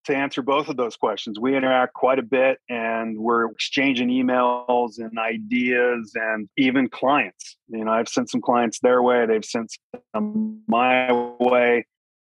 to 0.06 0.16
answer 0.16 0.42
both 0.42 0.70
of 0.70 0.78
those 0.78 0.96
questions. 0.96 1.40
We 1.40 1.56
interact 1.56 1.94
quite 1.94 2.20
a 2.20 2.24
bit 2.24 2.60
and 2.70 3.18
we're 3.18 3.50
exchanging 3.52 4.10
emails 4.10 4.98
and 4.98 5.18
ideas 5.18 6.12
and 6.16 6.48
even 6.58 6.90
clients. 6.90 7.58
You 7.68 7.86
know, 7.86 7.92
I've 7.92 8.10
sent 8.10 8.30
some 8.30 8.42
clients 8.42 8.80
their 8.80 9.02
way, 9.02 9.26
they've 9.26 9.46
sent 9.46 9.72
some 10.16 10.62
my 10.68 11.12
way. 11.40 11.86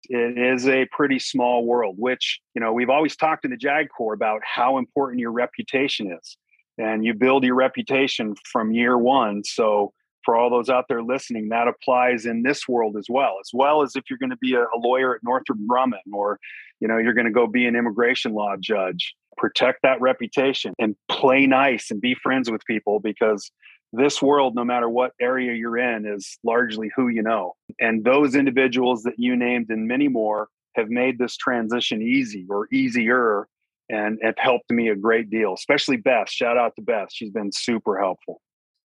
It 0.07 0.37
is 0.37 0.67
a 0.67 0.85
pretty 0.91 1.17
small 1.17 1.65
world, 1.65 1.95
which, 1.97 2.39
you 2.53 2.61
know, 2.61 2.71
we've 2.71 2.91
always 2.91 3.15
talked 3.15 3.43
in 3.43 3.51
the 3.51 3.57
JAG 3.57 3.87
Corps 3.95 4.13
about 4.13 4.41
how 4.43 4.77
important 4.77 5.19
your 5.19 5.31
reputation 5.31 6.11
is. 6.11 6.37
And 6.77 7.03
you 7.03 7.13
build 7.13 7.43
your 7.43 7.55
reputation 7.55 8.35
from 8.51 8.71
year 8.71 8.97
one. 8.97 9.43
So, 9.45 9.93
for 10.25 10.35
all 10.35 10.49
those 10.49 10.69
out 10.69 10.85
there 10.89 11.03
listening, 11.03 11.49
that 11.49 11.67
applies 11.67 12.25
in 12.25 12.41
this 12.41 12.67
world 12.67 12.97
as 12.97 13.05
well, 13.07 13.35
as 13.39 13.51
well 13.53 13.83
as 13.83 13.95
if 13.95 14.03
you're 14.09 14.19
going 14.19 14.31
to 14.31 14.37
be 14.37 14.55
a, 14.55 14.63
a 14.63 14.77
lawyer 14.77 15.15
at 15.15 15.21
Northrop 15.23 15.59
Grumman 15.69 16.11
or 16.11 16.39
you 16.81 16.87
know 16.87 16.97
you're 16.97 17.13
going 17.13 17.27
to 17.27 17.31
go 17.31 17.47
be 17.47 17.65
an 17.65 17.75
immigration 17.75 18.33
law 18.33 18.55
judge. 18.59 19.13
Protect 19.37 19.79
that 19.83 20.01
reputation 20.01 20.73
and 20.79 20.95
play 21.09 21.45
nice 21.45 21.91
and 21.91 22.01
be 22.01 22.15
friends 22.15 22.49
with 22.49 22.65
people 22.65 22.99
because 22.99 23.51
this 23.93 24.21
world 24.21 24.55
no 24.55 24.65
matter 24.65 24.89
what 24.89 25.11
area 25.21 25.53
you're 25.53 25.77
in 25.77 26.05
is 26.05 26.37
largely 26.43 26.91
who 26.95 27.07
you 27.07 27.21
know. 27.21 27.53
And 27.79 28.03
those 28.03 28.35
individuals 28.35 29.03
that 29.03 29.15
you 29.17 29.35
named 29.35 29.67
and 29.69 29.87
many 29.87 30.07
more 30.07 30.49
have 30.75 30.89
made 30.89 31.19
this 31.19 31.37
transition 31.37 32.01
easy 32.01 32.45
or 32.49 32.67
easier 32.73 33.47
and 33.89 34.19
have 34.21 34.35
helped 34.37 34.69
me 34.71 34.89
a 34.89 34.95
great 34.95 35.29
deal 35.29 35.53
especially 35.53 35.97
beth. 35.97 36.29
Shout 36.29 36.57
out 36.57 36.75
to 36.75 36.81
beth. 36.81 37.09
She's 37.11 37.31
been 37.31 37.51
super 37.53 37.99
helpful 37.99 38.41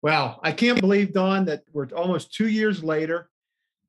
wow 0.01 0.39
i 0.43 0.51
can't 0.51 0.79
believe 0.79 1.13
don 1.13 1.45
that 1.45 1.63
we're 1.73 1.87
almost 1.95 2.33
two 2.33 2.47
years 2.47 2.83
later 2.83 3.29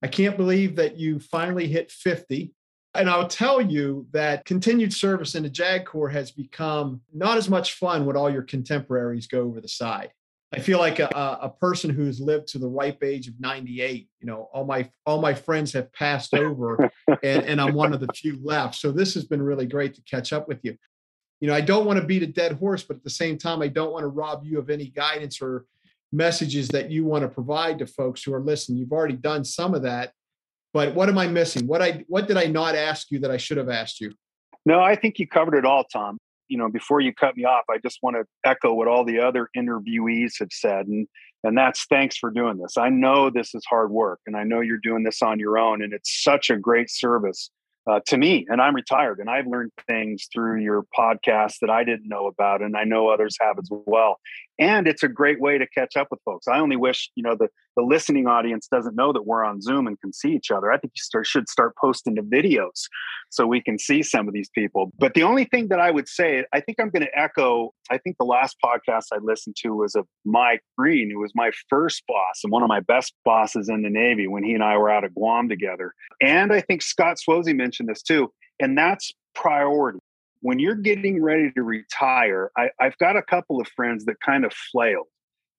i 0.02 0.06
can't 0.06 0.36
believe 0.36 0.76
that 0.76 0.96
you 0.96 1.18
finally 1.18 1.66
hit 1.66 1.90
50 1.90 2.52
and 2.94 3.08
I'll 3.08 3.26
tell 3.26 3.60
you 3.60 4.06
that 4.12 4.44
continued 4.44 4.92
service 4.92 5.34
in 5.34 5.44
the 5.44 5.48
JAG 5.48 5.86
Corps 5.86 6.10
has 6.10 6.30
become 6.30 7.00
not 7.12 7.38
as 7.38 7.48
much 7.48 7.74
fun 7.74 8.04
when 8.04 8.16
all 8.16 8.28
your 8.28 8.42
contemporaries 8.42 9.26
go 9.26 9.40
over 9.40 9.60
the 9.60 9.68
side. 9.68 10.10
I 10.54 10.60
feel 10.60 10.78
like 10.78 10.98
a, 10.98 11.08
a 11.40 11.48
person 11.48 11.88
who's 11.88 12.20
lived 12.20 12.48
to 12.48 12.58
the 12.58 12.68
ripe 12.68 13.02
age 13.02 13.26
of 13.26 13.40
98, 13.40 14.10
you 14.20 14.26
know, 14.26 14.50
all 14.52 14.66
my 14.66 14.90
all 15.06 15.18
my 15.18 15.32
friends 15.32 15.72
have 15.72 15.90
passed 15.94 16.34
over 16.34 16.90
and, 17.22 17.44
and 17.44 17.58
I'm 17.58 17.72
one 17.72 17.94
of 17.94 18.00
the 18.00 18.12
few 18.14 18.38
left. 18.42 18.74
So 18.74 18.92
this 18.92 19.14
has 19.14 19.24
been 19.24 19.40
really 19.40 19.64
great 19.64 19.94
to 19.94 20.02
catch 20.02 20.30
up 20.34 20.48
with 20.48 20.60
you. 20.62 20.76
You 21.40 21.48
know, 21.48 21.54
I 21.54 21.62
don't 21.62 21.86
want 21.86 21.98
to 22.00 22.06
beat 22.06 22.22
a 22.22 22.26
dead 22.26 22.52
horse, 22.52 22.82
but 22.82 22.98
at 22.98 23.04
the 23.04 23.10
same 23.10 23.38
time, 23.38 23.62
I 23.62 23.68
don't 23.68 23.92
want 23.92 24.02
to 24.02 24.08
rob 24.08 24.44
you 24.44 24.58
of 24.58 24.68
any 24.68 24.88
guidance 24.88 25.40
or 25.40 25.64
messages 26.12 26.68
that 26.68 26.90
you 26.90 27.04
want 27.04 27.22
to 27.22 27.28
provide 27.28 27.78
to 27.78 27.86
folks 27.86 28.22
who 28.22 28.34
are 28.34 28.40
listening. 28.40 28.78
You've 28.78 28.92
already 28.92 29.16
done 29.16 29.44
some 29.44 29.74
of 29.74 29.82
that 29.82 30.12
but 30.72 30.94
what 30.94 31.08
am 31.08 31.18
I 31.18 31.26
missing? 31.26 31.66
What 31.66 31.82
I 31.82 32.04
what 32.08 32.26
did 32.26 32.36
I 32.36 32.44
not 32.44 32.74
ask 32.74 33.10
you 33.10 33.18
that 33.20 33.30
I 33.30 33.36
should 33.36 33.58
have 33.58 33.68
asked 33.68 34.00
you? 34.00 34.12
No, 34.64 34.80
I 34.80 34.96
think 34.96 35.18
you 35.18 35.26
covered 35.26 35.54
it 35.54 35.64
all, 35.64 35.84
Tom. 35.84 36.18
You 36.48 36.58
know, 36.58 36.68
before 36.68 37.00
you 37.00 37.14
cut 37.14 37.36
me 37.36 37.44
off, 37.44 37.64
I 37.70 37.78
just 37.78 37.98
want 38.02 38.16
to 38.16 38.24
echo 38.48 38.72
what 38.74 38.88
all 38.88 39.04
the 39.04 39.20
other 39.20 39.48
interviewees 39.56 40.38
have 40.38 40.52
said, 40.52 40.86
and 40.86 41.06
and 41.44 41.58
that's 41.58 41.84
thanks 41.86 42.16
for 42.16 42.30
doing 42.30 42.58
this. 42.58 42.76
I 42.78 42.88
know 42.88 43.28
this 43.28 43.54
is 43.54 43.64
hard 43.68 43.90
work, 43.90 44.20
and 44.26 44.36
I 44.36 44.44
know 44.44 44.60
you're 44.60 44.78
doing 44.78 45.02
this 45.02 45.22
on 45.22 45.38
your 45.38 45.58
own, 45.58 45.82
and 45.82 45.92
it's 45.92 46.22
such 46.22 46.50
a 46.50 46.56
great 46.56 46.90
service 46.90 47.50
uh, 47.90 48.00
to 48.06 48.16
me. 48.16 48.46
And 48.48 48.60
I'm 48.60 48.74
retired, 48.74 49.18
and 49.18 49.28
I've 49.28 49.46
learned 49.46 49.72
things 49.86 50.28
through 50.32 50.60
your 50.60 50.84
podcast 50.98 51.54
that 51.60 51.70
I 51.70 51.84
didn't 51.84 52.08
know 52.08 52.26
about, 52.26 52.62
and 52.62 52.76
I 52.76 52.84
know 52.84 53.08
others 53.08 53.36
have 53.40 53.58
as 53.58 53.68
well 53.70 54.18
and 54.62 54.86
it's 54.86 55.02
a 55.02 55.08
great 55.08 55.40
way 55.40 55.58
to 55.58 55.66
catch 55.66 55.96
up 55.96 56.08
with 56.10 56.20
folks. 56.24 56.46
I 56.46 56.58
only 56.58 56.76
wish 56.76 57.10
you 57.14 57.22
know 57.22 57.34
the 57.34 57.48
the 57.76 57.82
listening 57.82 58.26
audience 58.26 58.66
doesn't 58.66 58.96
know 58.96 59.12
that 59.12 59.26
we're 59.26 59.44
on 59.44 59.60
Zoom 59.60 59.86
and 59.86 60.00
can 60.00 60.12
see 60.12 60.32
each 60.32 60.50
other. 60.50 60.70
I 60.70 60.78
think 60.78 60.92
you 60.94 61.02
start, 61.02 61.26
should 61.26 61.48
start 61.48 61.74
posting 61.76 62.14
the 62.14 62.22
videos 62.22 62.88
so 63.30 63.46
we 63.46 63.60
can 63.60 63.78
see 63.78 64.02
some 64.02 64.28
of 64.28 64.34
these 64.34 64.50
people. 64.50 64.92
But 64.98 65.14
the 65.14 65.22
only 65.22 65.44
thing 65.44 65.68
that 65.68 65.80
I 65.80 65.90
would 65.90 66.08
say, 66.08 66.44
I 66.52 66.60
think 66.60 66.78
I'm 66.80 66.90
going 66.90 67.04
to 67.04 67.18
echo. 67.18 67.72
I 67.90 67.98
think 67.98 68.16
the 68.18 68.24
last 68.24 68.56
podcast 68.64 69.06
I 69.12 69.18
listened 69.22 69.56
to 69.62 69.74
was 69.74 69.94
of 69.94 70.06
Mike 70.24 70.62
Green, 70.76 71.10
who 71.10 71.20
was 71.20 71.32
my 71.34 71.50
first 71.68 72.02
boss 72.06 72.40
and 72.44 72.52
one 72.52 72.62
of 72.62 72.68
my 72.68 72.80
best 72.80 73.14
bosses 73.24 73.68
in 73.68 73.82
the 73.82 73.90
Navy 73.90 74.26
when 74.26 74.44
he 74.44 74.52
and 74.52 74.62
I 74.62 74.76
were 74.76 74.90
out 74.90 75.04
of 75.04 75.14
Guam 75.14 75.48
together. 75.48 75.94
And 76.20 76.52
I 76.52 76.60
think 76.60 76.82
Scott 76.82 77.18
Swosey 77.18 77.54
mentioned 77.54 77.88
this 77.88 78.02
too, 78.02 78.32
and 78.60 78.76
that's 78.76 79.12
priority 79.34 79.98
when 80.42 80.58
you're 80.58 80.74
getting 80.74 81.22
ready 81.22 81.50
to 81.52 81.62
retire, 81.62 82.50
I, 82.56 82.70
I've 82.78 82.98
got 82.98 83.16
a 83.16 83.22
couple 83.22 83.60
of 83.60 83.68
friends 83.68 84.04
that 84.04 84.20
kind 84.20 84.44
of 84.44 84.52
flailed. 84.52 85.06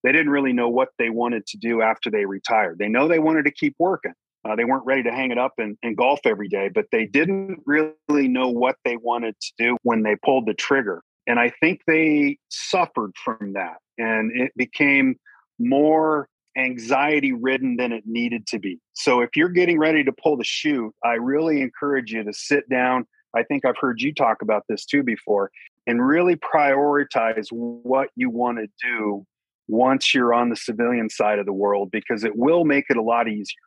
They 0.04 0.12
didn't 0.12 0.32
really 0.32 0.54
know 0.54 0.70
what 0.70 0.89
they 1.00 1.10
wanted 1.10 1.46
to 1.48 1.58
do 1.58 1.82
after 1.82 2.12
they 2.12 2.26
retired. 2.26 2.78
They 2.80 2.89
know 2.89 3.08
they 3.08 3.20
wanted 3.20 3.46
to 3.46 3.52
keep 3.52 3.76
working. 3.80 4.13
Uh, 4.46 4.56
they 4.56 4.66
weren't 4.66 4.86
ready 4.86 5.04
to 5.04 5.12
hang 5.12 5.32
it 5.32 5.38
up 5.38 5.54
and, 5.58 5.78
and 5.84 5.96
golf 5.96 6.20
every 6.26 6.50
day, 6.50 6.70
but 6.74 6.86
they 6.92 7.06
didn't 7.06 7.60
really 7.66 8.28
know 8.28 8.50
what 8.50 8.76
they 8.84 8.98
wanted 8.98 9.36
to 9.39 9.52
do 9.58 9.78
when 9.84 10.04
they 10.04 10.18
pulled 10.18 10.46
the 10.46 10.54
trigger. 10.54 11.02
And 11.28 11.39
I 11.39 11.54
think 11.62 11.82
they 11.88 12.38
suffered 12.50 13.13
from 13.24 13.54
that. 13.54 13.78
And 13.98 14.32
it 14.36 14.52
became 14.58 15.16
more 15.60 16.28
anxiety 16.58 17.32
ridden 17.32 17.78
than 17.78 17.94
it 17.94 18.04
needed 18.06 18.46
to 18.48 18.60
be. 18.60 18.80
So 18.94 19.22
if 19.22 19.30
you're 19.36 19.50
getting 19.50 19.80
ready 19.80 20.04
to 20.04 20.12
pull 20.12 20.36
the 20.38 20.44
chute, 20.44 20.94
I 21.04 21.13
really 21.13 21.62
encourage 21.62 22.12
you 22.12 22.24
to 22.24 22.34
sit 22.34 22.68
down, 22.70 23.08
I 23.34 23.44
think 23.44 23.66
I've 23.66 23.78
heard 23.78 24.02
you 24.02 24.13
talk 24.13 24.42
about 24.42 24.63
this 24.68 24.86
too 24.86 25.04
before, 25.04 25.52
and 25.88 26.06
really 26.06 26.36
prioritize 26.36 27.48
what 27.52 28.10
you 28.16 28.30
want 28.30 28.60
to 28.60 28.68
do 28.82 29.26
once 29.67 30.13
you're 30.13 30.34
on 30.34 30.49
the 30.49 30.56
civilian 30.56 31.10
side 31.10 31.39
of 31.39 31.45
the 31.45 31.54
world 31.54 31.89
because 31.91 32.23
it 32.23 32.36
will 32.36 32.65
make 32.65 32.86
it 32.89 32.97
a 32.97 33.02
lot 33.02 33.28
easier. 33.28 33.60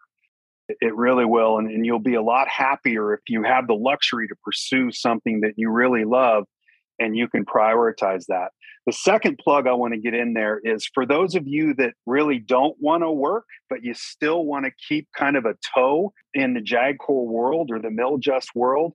It 0.68 0.94
really 0.94 1.24
will. 1.24 1.59
And, 1.59 1.70
and 1.70 1.87
you'll 1.87 1.98
be 1.98 2.14
a 2.14 2.22
lot 2.22 2.48
happier 2.48 3.14
if 3.14 3.20
you 3.28 3.44
have 3.44 3.66
the 3.66 3.74
luxury 3.74 4.28
to 4.28 4.35
pursue 4.44 4.90
something 4.90 5.40
that 5.40 5.54
you 5.56 5.70
really 5.70 6.04
love 6.04 6.44
and 6.98 7.16
you 7.16 7.28
can 7.28 7.44
prioritize 7.44 8.26
that. 8.26 8.48
The 8.87 8.92
second 8.92 9.38
plug 9.38 9.66
I 9.66 9.72
want 9.72 9.94
to 9.94 10.00
get 10.00 10.14
in 10.14 10.32
there 10.32 10.61
is 10.62 10.88
for 10.94 11.04
those 11.04 11.35
of 11.35 11.46
you 11.46 11.74
that 11.74 11.94
really 12.06 12.38
don't 12.38 12.76
want 12.80 13.02
to 13.02 13.11
work, 13.11 13.44
but 13.68 13.82
you 13.82 13.94
still 13.94 14.44
want 14.44 14.64
to 14.64 14.70
keep 14.88 15.09
kind 15.16 15.37
of 15.37 15.44
a 15.44 15.56
toe 15.74 16.12
in 16.35 16.54
the 16.54 16.61
JAG 16.61 16.98
Corps 16.98 17.26
world 17.26 17.70
or 17.72 17.80
the 17.80 17.88
MilJust 17.88 18.54
world, 18.54 18.92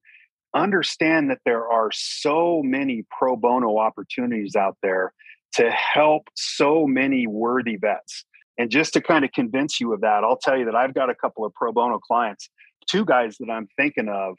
understand 0.53 1.29
that 1.29 1.39
there 1.45 1.67
are 1.67 1.89
so 1.91 2.61
many 2.63 3.03
pro 3.17 3.35
bono 3.35 3.77
opportunities 3.77 4.55
out 4.55 4.77
there 4.81 5.13
to 5.53 5.69
help 5.71 6.27
so 6.35 6.85
many 6.87 7.27
worthy 7.27 7.75
vets. 7.75 8.25
And 8.57 8.69
just 8.69 8.93
to 8.93 9.01
kind 9.01 9.25
of 9.25 9.31
convince 9.31 9.79
you 9.79 9.93
of 9.93 10.01
that, 10.01 10.23
I'll 10.23 10.37
tell 10.37 10.57
you 10.57 10.65
that 10.65 10.75
I've 10.75 10.93
got 10.93 11.09
a 11.09 11.15
couple 11.15 11.45
of 11.45 11.53
pro 11.53 11.71
bono 11.71 11.99
clients, 11.99 12.49
two 12.89 13.05
guys 13.05 13.37
that 13.39 13.49
I'm 13.49 13.67
thinking 13.77 14.09
of, 14.09 14.35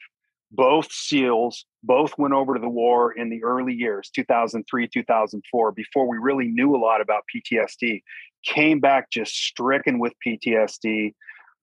both 0.51 0.91
SEALs, 0.91 1.65
both 1.81 2.13
went 2.17 2.33
over 2.33 2.53
to 2.53 2.59
the 2.59 2.69
war 2.69 3.11
in 3.11 3.29
the 3.29 3.43
early 3.43 3.73
years, 3.73 4.11
2003, 4.15 4.87
2004, 4.87 5.71
before 5.71 6.07
we 6.07 6.17
really 6.19 6.47
knew 6.47 6.75
a 6.75 6.77
lot 6.77 7.01
about 7.01 7.23
PTSD, 7.35 8.03
came 8.45 8.79
back 8.79 9.09
just 9.09 9.33
stricken 9.35 9.99
with 9.99 10.13
PTSD, 10.25 11.13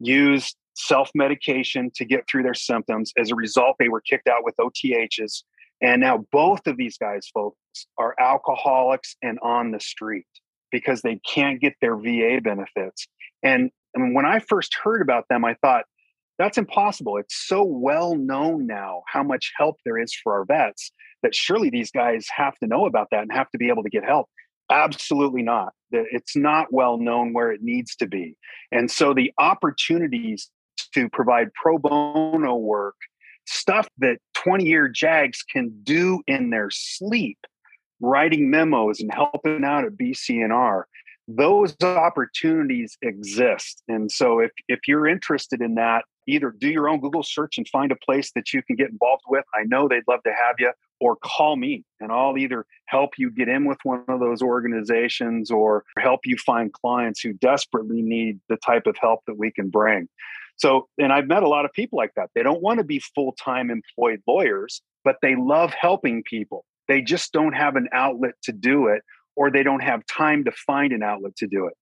used 0.00 0.56
self 0.74 1.10
medication 1.14 1.90
to 1.94 2.04
get 2.04 2.28
through 2.28 2.42
their 2.42 2.54
symptoms. 2.54 3.12
As 3.16 3.30
a 3.30 3.36
result, 3.36 3.76
they 3.78 3.88
were 3.88 4.00
kicked 4.00 4.28
out 4.28 4.44
with 4.44 4.56
OTHs. 4.56 5.44
And 5.80 6.00
now 6.00 6.26
both 6.32 6.66
of 6.66 6.76
these 6.76 6.98
guys, 6.98 7.28
folks, 7.32 7.56
are 7.98 8.14
alcoholics 8.18 9.16
and 9.22 9.38
on 9.40 9.70
the 9.70 9.80
street 9.80 10.26
because 10.70 11.02
they 11.02 11.20
can't 11.26 11.60
get 11.60 11.74
their 11.80 11.96
VA 11.96 12.40
benefits. 12.42 13.08
And, 13.42 13.70
and 13.94 14.14
when 14.14 14.26
I 14.26 14.38
first 14.38 14.76
heard 14.82 15.02
about 15.02 15.26
them, 15.28 15.44
I 15.44 15.54
thought, 15.54 15.84
that's 16.38 16.56
impossible. 16.56 17.18
It's 17.18 17.36
so 17.36 17.62
well 17.62 18.16
known 18.16 18.66
now 18.66 19.02
how 19.06 19.22
much 19.22 19.52
help 19.58 19.76
there 19.84 19.98
is 19.98 20.14
for 20.14 20.32
our 20.32 20.46
vets 20.46 20.90
that 21.22 21.34
surely 21.34 21.68
these 21.68 21.90
guys 21.90 22.26
have 22.34 22.56
to 22.60 22.66
know 22.66 22.86
about 22.86 23.08
that 23.10 23.22
and 23.22 23.32
have 23.32 23.50
to 23.50 23.58
be 23.58 23.68
able 23.68 23.82
to 23.82 23.90
get 23.90 24.04
help. 24.04 24.26
Absolutely 24.70 25.42
not. 25.42 25.74
It's 25.90 26.34
not 26.36 26.68
well 26.72 26.96
known 26.96 27.34
where 27.34 27.52
it 27.52 27.60
needs 27.62 27.94
to 27.96 28.06
be. 28.06 28.36
And 28.72 28.90
so 28.90 29.12
the 29.12 29.32
opportunities 29.38 30.48
to 30.94 31.08
provide 31.10 31.52
pro 31.52 31.76
bono 31.76 32.54
work, 32.54 32.94
stuff 33.46 33.88
that 33.98 34.18
20 34.34 34.64
year 34.64 34.88
JAGs 34.88 35.42
can 35.52 35.72
do 35.82 36.22
in 36.26 36.50
their 36.50 36.70
sleep, 36.70 37.38
writing 38.00 38.50
memos 38.50 39.00
and 39.00 39.12
helping 39.12 39.64
out 39.64 39.84
at 39.84 39.92
BCNR. 39.92 40.84
Those 41.28 41.76
opportunities 41.80 42.98
exist. 43.02 43.82
And 43.88 44.10
so 44.10 44.40
if, 44.40 44.50
if 44.68 44.80
you're 44.88 45.06
interested 45.06 45.60
in 45.60 45.74
that, 45.76 46.04
either 46.26 46.50
do 46.50 46.68
your 46.68 46.88
own 46.88 47.00
Google 47.00 47.22
search 47.22 47.56
and 47.58 47.68
find 47.68 47.92
a 47.92 47.96
place 47.96 48.32
that 48.34 48.52
you 48.52 48.62
can 48.62 48.76
get 48.76 48.90
involved 48.90 49.22
with. 49.28 49.44
I 49.54 49.62
know 49.64 49.88
they'd 49.88 50.02
love 50.08 50.22
to 50.24 50.30
have 50.30 50.56
you, 50.58 50.72
or 51.00 51.16
call 51.16 51.56
me 51.56 51.82
and 51.98 52.12
I'll 52.12 52.36
either 52.36 52.66
help 52.86 53.12
you 53.16 53.30
get 53.30 53.48
in 53.48 53.64
with 53.64 53.78
one 53.84 54.04
of 54.06 54.20
those 54.20 54.42
organizations 54.42 55.50
or 55.50 55.84
help 55.98 56.20
you 56.24 56.36
find 56.36 56.72
clients 56.72 57.20
who 57.20 57.32
desperately 57.32 58.02
need 58.02 58.38
the 58.48 58.56
type 58.58 58.86
of 58.86 58.96
help 59.00 59.20
that 59.26 59.38
we 59.38 59.50
can 59.50 59.70
bring. 59.70 60.08
So, 60.56 60.88
and 60.98 61.10
I've 61.10 61.26
met 61.26 61.42
a 61.42 61.48
lot 61.48 61.64
of 61.64 61.72
people 61.72 61.96
like 61.96 62.12
that. 62.16 62.30
They 62.34 62.42
don't 62.42 62.62
want 62.62 62.78
to 62.78 62.84
be 62.84 62.98
full 62.98 63.32
time 63.32 63.70
employed 63.70 64.22
lawyers, 64.28 64.82
but 65.04 65.16
they 65.22 65.34
love 65.34 65.72
helping 65.72 66.22
people. 66.22 66.64
They 66.90 67.02
just 67.02 67.32
don't 67.32 67.52
have 67.52 67.76
an 67.76 67.88
outlet 67.92 68.34
to 68.42 68.52
do 68.52 68.88
it, 68.88 69.02
or 69.36 69.48
they 69.48 69.62
don't 69.62 69.82
have 69.82 70.04
time 70.06 70.42
to 70.44 70.50
find 70.50 70.92
an 70.92 71.04
outlet 71.04 71.36
to 71.36 71.46
do 71.46 71.66
it. 71.66 71.74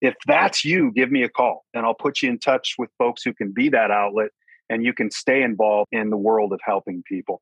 If 0.00 0.16
that's 0.26 0.64
you, 0.64 0.90
give 0.90 1.12
me 1.12 1.22
a 1.22 1.28
call 1.28 1.64
and 1.72 1.86
I'll 1.86 1.94
put 1.94 2.22
you 2.22 2.28
in 2.28 2.40
touch 2.40 2.74
with 2.76 2.90
folks 2.98 3.22
who 3.22 3.32
can 3.32 3.52
be 3.52 3.68
that 3.68 3.92
outlet 3.92 4.30
and 4.68 4.84
you 4.84 4.92
can 4.92 5.12
stay 5.12 5.42
involved 5.42 5.88
in 5.92 6.10
the 6.10 6.16
world 6.16 6.52
of 6.52 6.58
helping 6.64 7.04
people. 7.06 7.40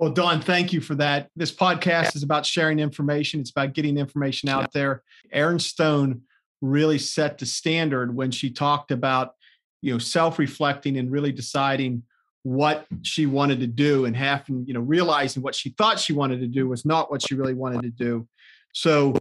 Well, 0.00 0.10
Don, 0.10 0.40
thank 0.40 0.72
you 0.72 0.80
for 0.80 0.96
that. 0.96 1.28
This 1.36 1.52
podcast 1.52 2.16
is 2.16 2.24
about 2.24 2.44
sharing 2.44 2.80
information. 2.80 3.38
It's 3.40 3.50
about 3.50 3.72
getting 3.72 3.96
information 3.96 4.48
out 4.48 4.62
yeah. 4.62 4.66
there. 4.72 5.02
Erin 5.30 5.60
Stone 5.60 6.22
really 6.60 6.98
set 6.98 7.38
the 7.38 7.46
standard 7.46 8.14
when 8.14 8.32
she 8.32 8.50
talked 8.50 8.90
about, 8.90 9.34
you 9.82 9.92
know, 9.92 9.98
self-reflecting 9.98 10.96
and 10.96 11.12
really 11.12 11.32
deciding 11.32 12.02
what 12.42 12.86
she 13.02 13.26
wanted 13.26 13.60
to 13.60 13.66
do 13.66 14.06
and 14.06 14.16
having, 14.16 14.64
you 14.66 14.74
know, 14.74 14.80
realizing 14.80 15.42
what 15.42 15.54
she 15.54 15.70
thought 15.70 15.98
she 15.98 16.12
wanted 16.12 16.40
to 16.40 16.46
do 16.46 16.68
was 16.68 16.84
not 16.84 17.10
what 17.10 17.22
she 17.26 17.34
really 17.34 17.54
wanted 17.54 17.82
to 17.82 17.90
do. 17.90 18.26
So 18.72 19.14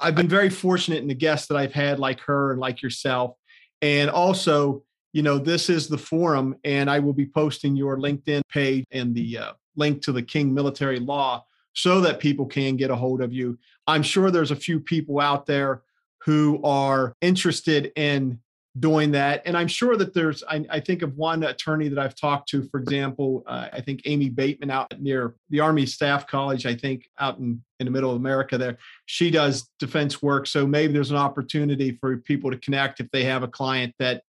I've 0.00 0.14
been 0.14 0.28
very 0.28 0.50
fortunate 0.50 1.00
in 1.00 1.08
the 1.08 1.14
guests 1.14 1.46
that 1.48 1.56
I've 1.56 1.72
had, 1.72 1.98
like 1.98 2.20
her 2.20 2.52
and 2.52 2.60
like 2.60 2.82
yourself. 2.82 3.36
And 3.82 4.10
also, 4.10 4.82
you 5.12 5.22
know, 5.22 5.38
this 5.38 5.70
is 5.70 5.86
the 5.86 5.98
forum, 5.98 6.56
and 6.64 6.90
I 6.90 6.98
will 6.98 7.12
be 7.12 7.26
posting 7.26 7.76
your 7.76 7.98
LinkedIn 7.98 8.42
page 8.48 8.84
and 8.90 9.14
the 9.14 9.38
uh, 9.38 9.52
link 9.76 10.02
to 10.02 10.12
the 10.12 10.22
King 10.22 10.52
Military 10.52 10.98
Law 10.98 11.44
so 11.72 12.00
that 12.00 12.18
people 12.18 12.46
can 12.46 12.76
get 12.76 12.90
a 12.90 12.96
hold 12.96 13.22
of 13.22 13.32
you. 13.32 13.58
I'm 13.86 14.02
sure 14.02 14.30
there's 14.30 14.50
a 14.50 14.56
few 14.56 14.80
people 14.80 15.20
out 15.20 15.46
there 15.46 15.82
who 16.24 16.60
are 16.64 17.14
interested 17.20 17.92
in 17.96 18.40
doing 18.78 19.12
that. 19.12 19.42
And 19.46 19.56
I'm 19.56 19.68
sure 19.68 19.96
that 19.96 20.12
there's, 20.12 20.42
I, 20.44 20.64
I, 20.68 20.80
think 20.80 21.02
of 21.02 21.16
one 21.16 21.42
attorney 21.44 21.88
that 21.88 21.98
I've 21.98 22.14
talked 22.14 22.48
to, 22.50 22.62
for 22.64 22.78
example, 22.78 23.42
uh, 23.46 23.68
I 23.72 23.80
think 23.80 24.02
Amy 24.04 24.28
Bateman 24.28 24.70
out 24.70 25.00
near 25.00 25.34
the 25.48 25.60
Army 25.60 25.86
Staff 25.86 26.26
College, 26.26 26.66
I 26.66 26.74
think 26.74 27.08
out 27.18 27.38
in, 27.38 27.62
in 27.80 27.86
the 27.86 27.90
middle 27.90 28.10
of 28.10 28.16
America 28.16 28.58
there. 28.58 28.76
She 29.06 29.30
does 29.30 29.70
defense 29.78 30.20
work. 30.20 30.46
So 30.46 30.66
maybe 30.66 30.92
there's 30.92 31.10
an 31.10 31.16
opportunity 31.16 31.96
for 32.00 32.18
people 32.18 32.50
to 32.50 32.58
connect 32.58 33.00
if 33.00 33.10
they 33.12 33.24
have 33.24 33.42
a 33.42 33.48
client 33.48 33.94
that 33.98 34.22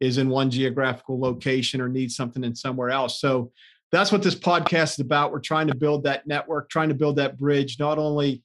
is 0.00 0.18
in 0.18 0.28
one 0.28 0.50
geographical 0.50 1.18
location 1.18 1.80
or 1.80 1.88
needs 1.88 2.14
something 2.14 2.44
in 2.44 2.54
somewhere 2.54 2.90
else. 2.90 3.20
So 3.20 3.52
that's 3.90 4.12
what 4.12 4.22
this 4.22 4.34
podcast 4.34 4.94
is 4.94 5.00
about. 5.00 5.32
We're 5.32 5.40
trying 5.40 5.68
to 5.68 5.74
build 5.74 6.04
that 6.04 6.26
network, 6.26 6.68
trying 6.68 6.88
to 6.90 6.94
build 6.94 7.16
that 7.16 7.38
bridge, 7.38 7.78
not 7.78 7.98
only 7.98 8.42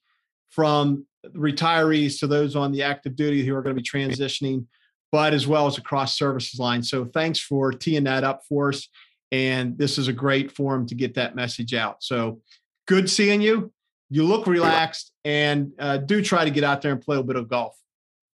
from 0.50 1.06
retirees 1.36 2.19
to 2.19 2.28
those 2.28 2.56
on 2.56 2.72
the 2.72 2.84
active 2.84 3.15
duty 3.15 3.45
who 3.45 3.54
are 3.56 3.62
going 3.62 3.76
to 3.76 3.82
be 3.82 3.88
transitioning 3.88 4.65
but 5.12 5.34
as 5.34 5.48
well 5.48 5.67
as 5.67 5.78
across 5.78 6.17
services 6.17 6.60
lines. 6.60 6.89
So 6.89 7.06
thanks 7.06 7.39
for 7.39 7.72
teeing 7.72 8.04
that 8.04 8.24
up 8.24 8.41
for 8.48 8.69
us. 8.69 8.88
And 9.32 9.78
this 9.78 9.98
is 9.98 10.08
a 10.08 10.13
great 10.13 10.52
forum 10.52 10.86
to 10.88 10.95
get 10.95 11.15
that 11.15 11.36
message 11.36 11.74
out. 11.74 12.04
So 12.04 12.41
good 12.88 13.10
seeing 13.10 13.41
you. 13.41 13.72
You 14.10 14.24
look 14.24 14.48
relaxed 14.48 15.12
and 15.24 15.72
uh, 15.78 15.98
do 15.98 16.22
try 16.22 16.43
to 16.43 16.52
get 16.52 16.63
out 16.63 16.82
there 16.82 16.91
and 16.91 17.02
play 17.02 17.17
a 17.17 17.24
bit 17.24 17.36
of 17.36 17.48
golf. 17.48 17.76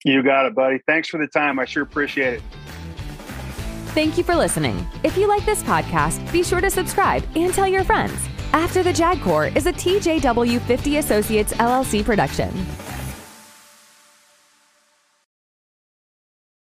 You 0.04 0.24
got 0.24 0.46
it, 0.46 0.56
buddy. 0.56 0.80
Thanks 0.88 1.10
for 1.10 1.20
the 1.20 1.28
time. 1.28 1.60
I 1.60 1.66
sure 1.66 1.84
appreciate 1.84 2.36
it. 2.36 2.42
Thank 3.94 4.18
you 4.18 4.24
for 4.24 4.36
listening. 4.36 4.88
If 5.04 5.18
you 5.18 5.28
like 5.28 5.46
this 5.46 5.62
podcast, 5.64 6.32
be 6.32 6.44
sure 6.44 6.62
to 6.62 6.70
subscribe 6.70 7.24
and 7.36 7.54
tell 7.54 7.68
your 7.68 7.84
friends. 7.84 8.18
After 8.54 8.82
the 8.82 8.94
JAG 8.94 9.22
Corps 9.22 9.48
is 9.56 9.68
a 9.68 9.74
TJW 9.74 10.62
50 10.62 10.98
Associates 10.98 11.54
LLC 11.54 12.04
production. 12.04 12.50